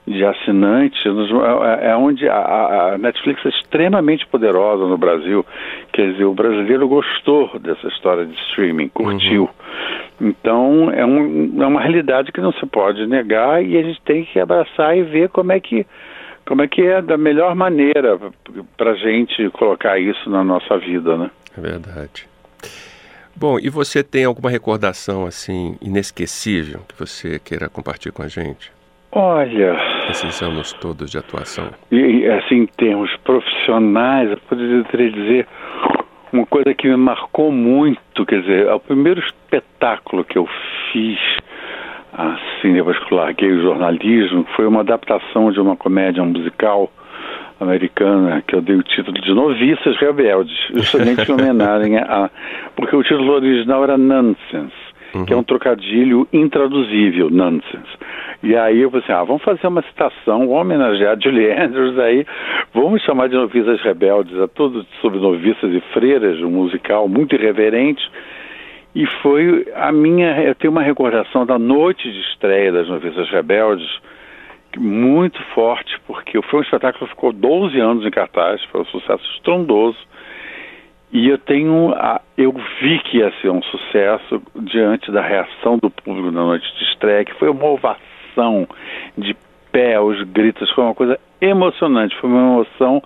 de 0.08 0.24
assinantes, 0.24 1.04
é, 1.06 1.90
é 1.90 1.96
onde 1.96 2.28
a, 2.30 2.96
Netflix 3.00 3.44
é 3.46 3.50
extremamente 3.50 4.26
poderosa 4.28 4.86
no 4.86 4.98
Brasil. 4.98 5.46
Quer 5.92 6.12
dizer, 6.12 6.26
o 6.26 6.34
brasileiro 6.34 6.88
gostou 6.88 7.58
dessa 7.60 7.88
história 7.88 8.26
de 8.26 8.34
streaming, 8.50 8.90
curtiu. 8.90 9.44
Uhum. 9.44 10.30
Então, 10.30 10.92
é, 10.92 11.06
um, 11.06 11.62
é 11.62 11.66
uma 11.66 11.82
realidade 11.82 12.32
que 12.32 12.40
não 12.40 12.54
se 12.54 12.66
pode 12.66 13.06
negar 13.08 13.64
e 13.64 13.78
a 13.78 13.84
gente 13.84 14.02
tem 14.02 14.24
que 14.26 14.40
abraçar 14.40 14.96
e 14.98 15.04
ver 15.04 15.30
como 15.30 15.52
é 15.52 15.60
que 15.60 15.86
como 16.46 16.62
é 16.62 16.68
que 16.68 16.82
é 16.84 17.02
da 17.02 17.18
melhor 17.18 17.56
maneira 17.56 18.20
para 18.78 18.92
a 18.92 18.96
gente 18.96 19.50
colocar 19.50 19.98
isso 19.98 20.30
na 20.30 20.44
nossa 20.44 20.78
vida, 20.78 21.18
né? 21.18 21.32
É 21.58 21.60
verdade. 21.60 22.28
Bom, 23.36 23.58
e 23.60 23.68
você 23.68 24.04
tem 24.04 24.26
alguma 24.26 24.50
recordação 24.50 25.26
assim 25.26 25.76
inesquecível 25.82 26.82
que 26.88 26.98
você 26.98 27.40
queira 27.40 27.68
compartilhar 27.68 28.14
com 28.14 28.22
a 28.22 28.28
gente? 28.28 28.72
Olha, 29.12 29.76
anos 30.42 30.74
todos 30.74 31.10
de 31.12 31.18
atuação. 31.18 31.70
E 31.92 32.26
assim, 32.28 32.62
em 32.62 32.66
termos 32.66 33.10
profissionais, 33.24 34.32
eu 34.32 34.38
poderia 34.50 35.12
dizer 35.12 35.48
uma 36.32 36.46
coisa 36.46 36.74
que 36.74 36.88
me 36.88 36.98
marcou 36.98 37.52
muito, 37.52 38.26
quer 38.26 38.42
dizer, 38.42 38.72
o 38.72 38.80
primeiro 38.80 39.22
espetáculo 39.22 40.24
que 40.24 40.38
eu 40.38 40.48
fiz, 40.92 41.20
assim, 42.14 42.74
depois 42.74 42.98
que 43.00 43.14
larguei 43.14 43.52
o 43.52 43.62
jornalismo, 43.62 44.46
foi 44.56 44.68
uma 44.68 44.82
adaptação 44.82 45.52
de 45.52 45.60
uma 45.60 45.76
comédia 45.76 46.24
musical 46.24 46.92
americana, 47.60 48.44
que 48.46 48.56
eu 48.56 48.62
dei 48.62 48.76
o 48.76 48.84
título 48.84 49.20
de 49.22 49.34
Noviças 49.34 49.98
Rebeldes, 49.98 50.58
justamente 50.74 51.30
em 51.30 51.34
homenagem 51.34 51.98
a. 51.98 52.30
Porque 52.76 52.96
o 52.96 53.04
título 53.04 53.34
original 53.34 53.84
era 53.84 53.98
Nonsense, 53.98 54.74
uhum. 55.16 55.26
que 55.26 55.34
é 55.34 55.36
um 55.36 55.40
uhum. 55.40 55.44
trocadilho 55.44 56.28
intraduzível, 56.32 57.30
Nonsense. 57.30 57.98
E 58.44 58.56
aí 58.56 58.82
eu 58.82 58.92
falei 58.92 59.04
assim: 59.04 59.14
ah, 59.14 59.24
vamos 59.24 59.44
fazer 59.44 59.68
uma 59.68 59.82
citação, 59.82 60.40
vamos 60.40 60.62
homenagear 60.62 61.18
Julie 61.22 61.52
Andrews 61.52 61.98
aí, 61.98 62.26
vamos 62.74 63.02
chamar 63.04 63.30
de 63.30 63.36
Noviças 63.36 63.82
Rebeldes, 63.82 64.40
a 64.40 64.48
tudo 64.48 64.86
sobre 65.02 65.20
noviças 65.20 65.74
e 65.74 65.82
freiras, 65.94 66.40
um 66.42 66.52
musical 66.52 67.08
muito 67.08 67.36
irreverente. 67.36 68.04
E 68.94 69.06
foi 69.22 69.68
a 69.76 69.92
minha. 69.92 70.42
Eu 70.42 70.56
tenho 70.56 70.72
uma 70.72 70.82
recordação 70.82 71.46
da 71.46 71.60
noite 71.60 72.10
de 72.10 72.20
estreia 72.32 72.72
das 72.72 72.88
Noviças 72.88 73.30
Rebeldes 73.30 73.90
muito 74.78 75.42
forte, 75.54 76.00
porque 76.06 76.42
foi 76.44 76.60
um 76.60 76.64
espetáculo 76.64 77.06
que 77.06 77.14
ficou 77.14 77.32
12 77.32 77.80
anos 77.80 78.06
em 78.06 78.12
cartaz, 78.12 78.64
foi 78.66 78.82
um 78.82 78.86
sucesso 78.86 79.24
estrondoso. 79.36 79.98
E 81.16 81.30
eu 81.30 81.38
tenho, 81.38 81.94
a, 81.94 82.20
eu 82.38 82.52
vi 82.82 83.00
que 83.00 83.20
ia 83.20 83.32
ser 83.42 83.50
um 83.50 83.64
sucesso 83.64 84.44
diante 84.54 85.10
da 85.14 85.22
reação 85.22 85.78
do 85.78 85.90
público 85.90 86.30
na 86.30 86.44
noite 86.44 86.66
de 86.78 86.84
estreia, 86.92 87.24
que 87.24 87.34
foi 87.36 87.50
uma 87.50 87.68
ovação 87.68 88.68
de 89.18 89.34
pé, 89.72 89.98
os 89.98 90.22
gritos, 90.24 90.70
foi 90.72 90.84
uma 90.84 90.94
coisa 90.94 91.18
emocionante, 91.40 92.18
foi 92.18 92.30
uma 92.30 92.56
emoção 92.56 93.02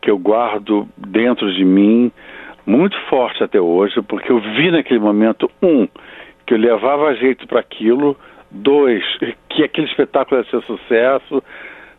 que 0.00 0.08
eu 0.08 0.16
guardo 0.16 0.88
dentro 0.96 1.52
de 1.52 1.64
mim 1.64 2.12
muito 2.64 2.96
forte 3.10 3.42
até 3.42 3.60
hoje, 3.60 4.00
porque 4.02 4.30
eu 4.30 4.38
vi 4.38 4.70
naquele 4.70 5.00
momento 5.00 5.50
um 5.60 5.88
que 6.46 6.54
eu 6.54 6.58
levava 6.58 7.12
jeito 7.16 7.44
para 7.48 7.58
aquilo, 7.58 8.16
Dois, 8.52 9.04
que 9.50 9.64
aquele 9.64 9.88
espetáculo 9.88 10.40
ia 10.40 10.48
ser 10.48 10.62
sucesso. 10.62 11.42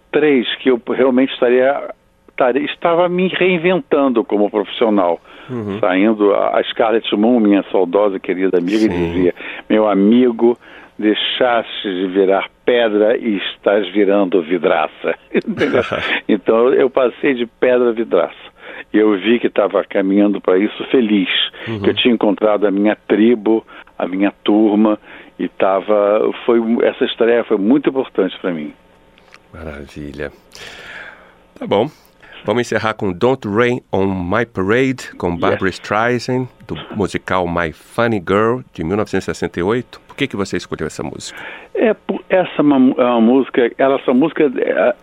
Três, 0.10 0.48
que 0.56 0.72
eu 0.72 0.82
realmente 0.88 1.34
estaria, 1.34 1.94
estaria 2.40 2.66
estava 2.66 3.10
me 3.10 3.28
reinventando 3.28 4.24
como 4.24 4.50
profissional. 4.50 5.20
Uhum. 5.50 5.80
Saindo, 5.80 6.34
a 6.34 6.62
Scarlett 6.70 7.14
Moon, 7.16 7.40
minha 7.40 7.64
saudosa 7.72 8.20
querida 8.20 8.58
amiga, 8.60 8.78
Sim. 8.78 8.90
dizia: 8.90 9.36
Meu 9.70 9.90
amigo, 9.90 10.58
deixaste 10.98 11.84
de 11.84 12.08
virar 12.08 12.50
pedra 12.64 13.18
e 13.18 13.38
estás 13.38 13.88
virando 13.92 14.42
vidraça. 14.42 15.16
então 16.30 16.74
eu 16.74 16.90
passei 16.90 17.34
de 17.34 17.46
pedra 17.46 17.90
a 17.90 17.94
vidraça. 17.94 18.50
E 18.94 18.98
eu 18.98 19.18
vi 19.20 19.40
que 19.40 19.48
estava 19.48 19.84
caminhando 19.84 20.40
para 20.40 20.58
isso 20.58 20.84
feliz, 20.86 21.30
uhum. 21.68 21.82
que 21.82 21.90
eu 21.90 21.96
tinha 21.96 22.14
encontrado 22.14 22.66
a 22.66 22.72
minha 22.72 22.96
tribo, 22.96 23.66
a 23.98 24.08
minha 24.08 24.32
turma 24.44 24.98
e 25.38 25.48
tava, 25.48 26.32
foi 26.46 26.60
essa 26.84 27.06
estreia 27.06 27.44
foi 27.44 27.58
muito 27.58 27.90
importante 27.90 28.38
para 28.40 28.52
mim. 28.52 28.74
Maravilha. 29.54 30.32
Tá 31.58 31.66
bom. 31.66 31.90
Vamos 32.46 32.62
encerrar 32.62 32.94
com 32.94 33.12
Don't 33.12 33.48
Rain 33.48 33.82
on 33.92 34.08
My 34.08 34.46
Parade, 34.46 35.16
com 35.18 35.36
Barbara 35.36 35.68
yes. 35.68 35.76
Streisand, 35.76 36.48
do 36.68 36.76
musical 36.96 37.48
My 37.48 37.72
Funny 37.74 38.24
Girl, 38.26 38.62
de 38.74 38.84
1968. 38.84 40.00
Por 40.08 40.16
que, 40.16 40.28
que 40.28 40.36
você 40.36 40.58
escolheu 40.58 40.88
essa 40.88 41.04
música? 41.04 41.40
É, 41.76 41.96
essa 42.30 42.52
é 42.58 42.62
uma, 42.62 42.94
é 42.98 43.06
uma 43.06 43.22
música, 43.22 43.72
ela, 43.78 43.96
essa 43.96 44.14
música, 44.14 44.52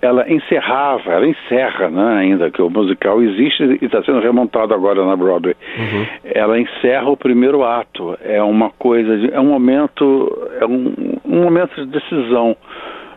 ela 0.03 0.30
encerrava, 0.30 1.12
ela 1.12 1.26
encerra, 1.26 1.89
né, 1.89 2.18
ainda 2.18 2.51
que 2.51 2.61
o 2.61 2.68
musical 2.68 3.22
existe 3.22 3.78
e 3.80 3.84
está 3.84 4.03
sendo 4.03 4.20
remontado 4.20 4.74
agora 4.74 5.05
na 5.05 5.16
Broadway. 5.16 5.57
Uhum. 5.78 6.07
Ela 6.24 6.59
encerra 6.59 7.09
o 7.09 7.16
primeiro 7.16 7.64
ato. 7.64 8.18
É 8.22 8.43
uma 8.43 8.70
coisa, 8.70 9.16
de, 9.16 9.32
é 9.32 9.41
um 9.41 9.47
momento, 9.47 10.49
é 10.61 10.66
um, 10.66 11.18
um 11.24 11.43
momento 11.43 11.74
de 11.76 11.87
decisão 11.87 12.57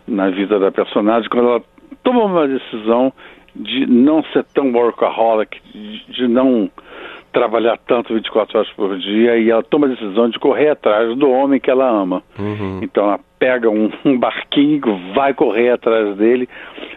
na 0.07 0.29
vida 0.29 0.59
da 0.59 0.71
personagem 0.71 1.29
quando 1.29 1.49
ela 1.49 1.61
toma 2.03 2.23
uma 2.23 2.47
decisão 2.47 3.13
de 3.55 3.85
não 3.85 4.23
ser 4.31 4.43
tão 4.53 4.71
workaholic, 4.71 5.59
de, 6.09 6.27
não 6.27 6.69
trabalhar 7.31 7.77
tanto 7.87 8.13
24 8.13 8.57
horas 8.57 8.71
por 8.73 8.97
dia 8.97 9.37
e 9.37 9.49
ela 9.49 9.63
toma 9.63 9.87
a 9.87 9.89
decisão 9.89 10.29
de 10.29 10.39
correr 10.39 10.69
atrás 10.69 11.15
do 11.15 11.29
homem 11.29 11.59
que 11.59 11.69
ela 11.69 11.87
ama. 11.87 12.23
Uhum. 12.37 12.79
Então 12.81 13.05
ela 13.05 13.19
pega 13.37 13.69
um, 13.69 13.91
um, 14.03 14.17
barquinho, 14.17 14.81
vai 15.13 15.33
correr 15.33 15.71
atrás 15.71 16.17
dele. 16.17 16.49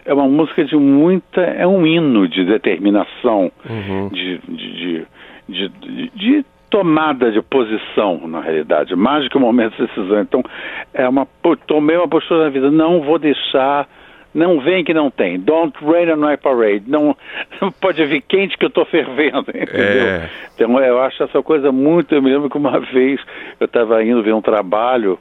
É 0.05 0.13
uma 0.13 0.27
música 0.27 0.65
de 0.65 0.75
muita. 0.75 1.41
É 1.41 1.67
um 1.67 1.85
hino 1.85 2.27
de 2.27 2.43
determinação, 2.45 3.51
uhum. 3.69 4.09
de, 4.09 4.39
de, 4.39 5.05
de, 5.47 5.69
de, 5.69 6.11
de 6.15 6.45
tomada 6.73 7.31
de 7.31 7.39
posição, 7.39 8.27
na 8.27 8.41
realidade, 8.41 8.95
mais 8.95 9.23
do 9.23 9.29
que 9.29 9.37
um 9.37 9.41
momento 9.41 9.75
de 9.77 9.85
decisão. 9.85 10.21
Então, 10.21 10.43
é 10.91 11.07
uma, 11.07 11.27
tomei 11.67 11.95
uma 11.95 12.07
postura 12.07 12.45
na 12.45 12.49
vida, 12.49 12.71
não 12.71 12.99
vou 13.01 13.19
deixar 13.19 13.87
Não 14.33 14.59
vem 14.59 14.83
que 14.83 14.93
não 14.93 15.11
tem. 15.11 15.39
Don't 15.39 15.77
rain 15.85 16.11
on 16.11 16.17
my 16.17 16.35
parade. 16.37 16.83
Não, 16.87 17.15
não 17.61 17.71
pode 17.71 18.03
vir 18.05 18.21
quente 18.21 18.57
que 18.57 18.65
eu 18.65 18.69
estou 18.69 18.85
fervendo, 18.85 19.45
entendeu? 19.53 20.07
É. 20.07 20.29
Então 20.55 20.79
eu 20.79 21.01
acho 21.01 21.23
essa 21.23 21.41
coisa 21.43 21.71
muito. 21.71 22.15
Eu 22.15 22.21
me 22.21 22.31
lembro 22.31 22.49
que 22.49 22.57
uma 22.57 22.79
vez 22.91 23.19
eu 23.59 23.65
estava 23.65 24.03
indo 24.03 24.23
ver 24.23 24.33
um 24.33 24.41
trabalho 24.41 25.19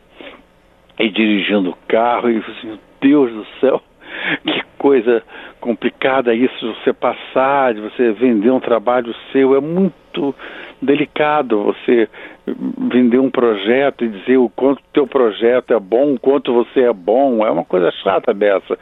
e 0.98 1.08
dirigindo 1.10 1.70
o 1.70 1.78
carro 1.86 2.30
e 2.30 2.36
eu 2.36 2.42
falei 2.42 2.58
assim, 2.58 2.66
meu 2.68 2.78
Deus 3.00 3.32
do 3.32 3.46
céu, 3.60 3.82
que 4.46 4.62
coisa 4.78 5.22
complicada 5.60 6.34
isso 6.34 6.58
de 6.58 6.82
você 6.82 6.92
passar, 6.92 7.74
de 7.74 7.80
você 7.80 8.12
vender 8.12 8.50
um 8.50 8.60
trabalho 8.60 9.14
seu. 9.30 9.54
É 9.54 9.60
muito 9.60 10.34
delicado 10.80 11.62
você 11.62 12.08
vender 12.46 13.18
um 13.18 13.30
projeto 13.30 14.04
e 14.04 14.08
dizer 14.08 14.36
o 14.36 14.48
quanto 14.48 14.82
teu 14.92 15.06
projeto 15.06 15.72
é 15.72 15.78
bom, 15.78 16.14
o 16.14 16.20
quanto 16.20 16.52
você 16.52 16.80
é 16.80 16.92
bom, 16.92 17.46
é 17.46 17.50
uma 17.50 17.64
coisa 17.64 17.90
chata 18.02 18.34
dessa. 18.34 18.78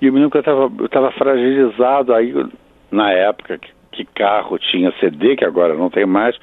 E 0.00 0.06
eu 0.06 0.12
me 0.12 0.20
lembro 0.20 0.42
que 0.42 0.48
eu 0.48 0.86
estava 0.86 1.10
fragilizado 1.12 2.14
aí 2.14 2.32
na 2.90 3.10
época 3.10 3.58
que, 3.58 3.72
que, 3.92 4.04
carro 4.14 4.58
tinha 4.58 4.92
CD, 5.00 5.36
que 5.36 5.44
agora 5.44 5.74
não 5.74 5.90
tem 5.90 6.06
mais, 6.06 6.36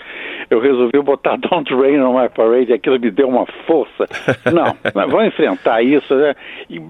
eu 0.49 0.59
resolvi 0.59 0.99
botar 1.01 1.37
Don't 1.49 1.73
Rain 1.73 2.01
on 2.01 2.19
My 2.19 2.29
Parade, 2.29 2.71
e 2.71 2.73
aquilo 2.73 2.99
me 2.99 3.11
deu 3.11 3.27
uma 3.29 3.45
força. 3.65 4.05
Não, 4.53 4.75
vamos 5.07 5.27
enfrentar 5.27 5.81
isso, 5.81 6.13
né? 6.15 6.35
E 6.69 6.81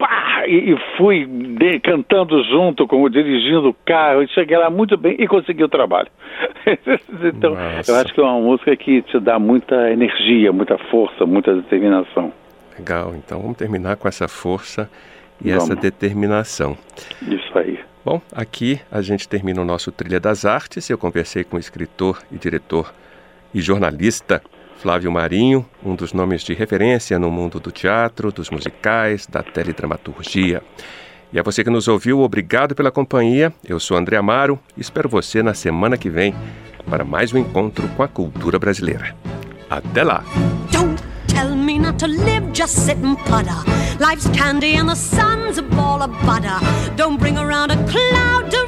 pá, 0.00 0.44
e, 0.48 0.74
fui 0.96 1.26
de, 1.26 1.78
cantando 1.80 2.42
junto, 2.44 2.88
como 2.88 3.10
dirigindo 3.10 3.68
o 3.68 3.76
carro, 3.84 4.22
e 4.22 4.28
cheguei 4.28 4.56
lá 4.56 4.70
muito 4.70 4.96
bem 4.96 5.14
e 5.18 5.28
consegui 5.28 5.62
o 5.62 5.68
trabalho. 5.68 6.08
então, 7.22 7.54
Nossa. 7.54 7.92
eu 7.92 7.96
acho 7.96 8.14
que 8.14 8.20
é 8.20 8.24
uma 8.24 8.40
música 8.40 8.74
que 8.74 9.02
te 9.02 9.20
dá 9.20 9.38
muita 9.38 9.90
energia, 9.90 10.50
muita 10.52 10.78
força, 10.90 11.26
muita 11.26 11.54
determinação. 11.54 12.32
Legal, 12.78 13.14
então 13.14 13.42
vamos 13.42 13.58
terminar 13.58 13.96
com 13.96 14.08
essa 14.08 14.26
força 14.26 14.90
e 15.44 15.50
vamos. 15.50 15.64
essa 15.64 15.76
determinação. 15.76 16.76
Isso 17.22 17.58
aí. 17.58 17.78
Bom, 18.02 18.22
aqui 18.34 18.80
a 18.90 19.02
gente 19.02 19.28
termina 19.28 19.60
o 19.60 19.64
nosso 19.64 19.92
Trilha 19.92 20.18
das 20.18 20.46
Artes. 20.46 20.88
Eu 20.88 20.96
conversei 20.96 21.44
com 21.44 21.56
o 21.56 21.60
escritor 21.60 22.18
e 22.32 22.38
diretor 22.38 22.90
e 23.52 23.60
jornalista 23.60 24.42
Flávio 24.80 25.12
Marinho, 25.12 25.66
um 25.84 25.94
dos 25.94 26.14
nomes 26.14 26.42
de 26.42 26.54
referência 26.54 27.18
no 27.18 27.30
mundo 27.30 27.60
do 27.60 27.70
teatro, 27.70 28.32
dos 28.32 28.48
musicais, 28.48 29.26
da 29.26 29.42
teledramaturgia. 29.42 30.62
E 31.30 31.38
a 31.38 31.42
você 31.42 31.62
que 31.62 31.68
nos 31.68 31.86
ouviu, 31.86 32.20
obrigado 32.20 32.74
pela 32.74 32.90
companhia. 32.90 33.52
Eu 33.62 33.78
sou 33.78 33.96
André 33.96 34.16
Amaro 34.16 34.58
e 34.76 34.80
espero 34.80 35.08
você 35.08 35.42
na 35.42 35.52
semana 35.52 35.98
que 35.98 36.08
vem 36.08 36.34
para 36.88 37.04
mais 37.04 37.32
um 37.32 37.38
encontro 37.38 37.86
com 37.88 38.02
a 38.02 38.08
cultura 38.08 38.58
brasileira. 38.58 39.14
Até 39.68 40.02
lá! 40.02 40.24
Tell 41.28 41.54
me 41.54 41.78
not 41.78 41.98
to 42.00 42.08
live, 42.08 42.52
just 42.52 42.74
sit 42.74 42.98
and 42.98 43.16
putter. 43.24 43.54
Life's 44.00 44.28
candy 44.30 44.74
and 44.74 44.88
the 44.88 44.96
sun's 44.96 45.58
a 45.58 45.62
ball 45.62 46.02
of 46.02 46.10
butter. 46.26 46.58
Don't 46.96 47.18
bring 47.18 47.38
around 47.38 47.70
a 47.70 47.76
cloud 47.86 48.50
to 48.50 48.66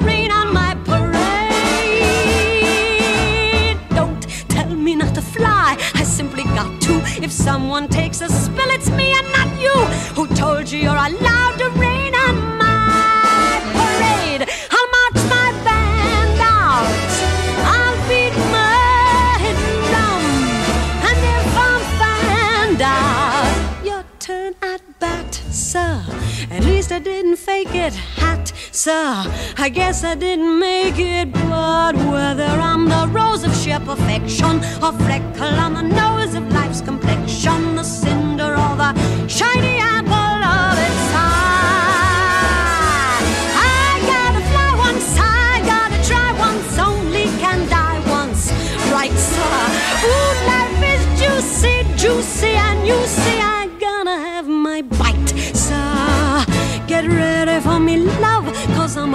fly. 5.42 5.76
I 5.94 6.04
simply 6.04 6.44
got 6.44 6.80
to. 6.82 6.94
If 7.22 7.32
someone 7.32 7.88
takes 7.88 8.20
a 8.20 8.28
spill, 8.28 8.70
it's 8.76 8.90
me 8.90 9.12
and 9.18 9.28
not 9.32 9.48
you. 9.60 9.76
Who 10.16 10.26
told 10.34 10.70
you 10.70 10.78
you're 10.78 11.02
allowed 11.10 11.56
to 11.58 11.68
rain 11.84 12.14
on 12.26 12.34
my 12.58 13.60
parade? 13.76 14.42
I'll 14.76 14.88
march 14.96 15.20
my 15.36 15.48
band 15.66 16.38
out. 16.40 16.86
I'll 17.74 17.98
beat 18.08 18.36
my 18.56 19.38
drum. 19.88 20.22
And 21.08 21.18
if 21.36 21.48
I'm 21.68 21.82
found 22.02 22.80
out, 22.82 23.84
your 23.84 24.04
turn 24.18 24.54
at 24.62 24.82
bat, 25.00 25.34
sir. 25.50 26.04
At 26.50 26.64
least 26.64 26.92
I 26.92 26.98
didn't 26.98 27.36
fake 27.36 27.74
it, 27.74 27.94
hat, 27.94 28.52
sir. 28.70 29.24
I 29.62 29.68
guess 29.68 30.02
I 30.02 30.16
didn't 30.16 30.58
make 30.58 30.98
it, 30.98 31.32
but 31.32 31.94
whether 31.94 32.42
I'm 32.42 32.88
the 32.88 33.06
rose 33.12 33.44
of 33.44 33.54
sheer 33.54 33.78
perfection 33.78 34.56
or 34.82 34.92
freckle 35.04 35.54
on 35.64 35.74
the 35.74 35.82
nose 35.82 36.34
of 36.34 36.50
life's 36.52 36.80
complexion, 36.80 37.76
the 37.76 37.84
cinder 37.84 38.54
or 38.64 38.74
the 38.82 38.92
shiny 39.28 39.78
apple 39.78 40.42
of 40.58 40.78
its 40.88 41.14
eye. 41.14 42.42
I 43.54 44.02
gotta 44.12 44.42
fly 44.50 44.70
once, 44.86 45.16
I 45.16 45.62
gotta 45.64 45.98
try 46.08 46.32
once, 46.40 46.76
only 46.80 47.26
can 47.38 47.68
die 47.68 48.02
once, 48.10 48.50
right, 48.90 49.16
sir? 49.16 49.58
Ooh, 50.10 50.34
life 50.50 50.82
is 50.92 51.02
juicy, 51.20 51.86
juicy, 51.94 52.48
and 52.48 52.84
you 52.84 52.98
see 53.06 53.41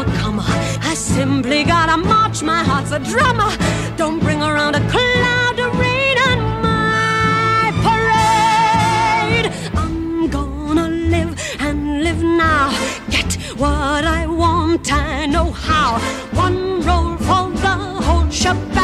Comer. 0.05 0.43
I 0.81 0.93
simply 0.93 1.63
gotta 1.63 1.97
march, 1.97 2.43
my 2.43 2.63
heart's 2.63 2.91
a 2.91 2.99
drummer. 2.99 3.51
Don't 3.97 4.19
bring 4.19 4.41
around 4.41 4.75
a 4.75 4.89
cloud 4.89 5.59
of 5.59 5.79
rain 5.79 6.17
on 6.29 6.39
my 6.61 7.71
parade. 7.85 9.51
I'm 9.75 10.27
gonna 10.29 10.87
live 10.89 11.31
and 11.59 12.03
live 12.03 12.21
now. 12.21 12.69
Get 13.09 13.33
what 13.57 14.05
I 14.05 14.27
want, 14.27 14.91
I 14.93 15.25
know 15.25 15.51
how. 15.51 15.99
One 16.33 16.81
roll 16.81 17.17
for 17.17 17.49
the 17.65 17.75
whole 18.05 18.29
shebang. 18.29 18.76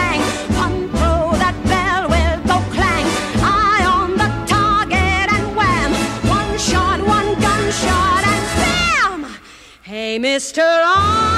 Mr. 10.19 10.61
Honesty, 10.85 11.32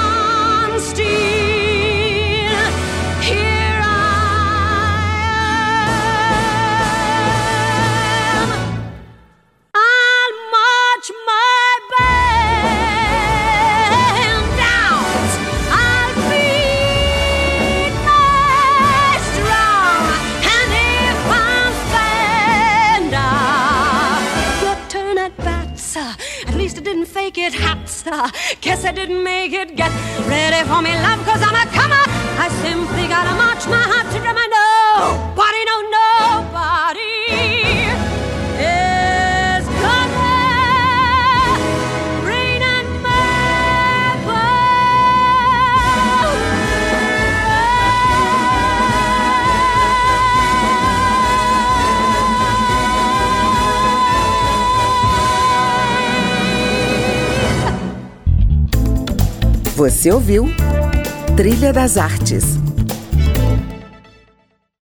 for 30.76 30.82
me, 30.82 30.94
love, 31.00 31.24
cause 31.26 31.42
I'm 31.42 31.56
a 31.56 31.66
comer. 31.72 32.06
I 32.38 32.50
simply 32.62 33.08
gotta 33.08 33.34
march 33.44 33.66
my 33.68 33.84
heart 33.92 34.08
to 34.14 34.20
drum. 34.20 34.38
I 34.38 34.48
know, 34.56 35.34
body, 35.40 35.64
no, 35.72 35.78
nobody 36.00 37.16
is 38.60 39.66
gonna 39.84 40.36
rain 42.28 42.62
my 43.02 43.24
Você 59.76 60.12
ouviu 60.12 60.65
Trilha 61.36 61.74
das 61.74 61.98
Artes 61.98 62.58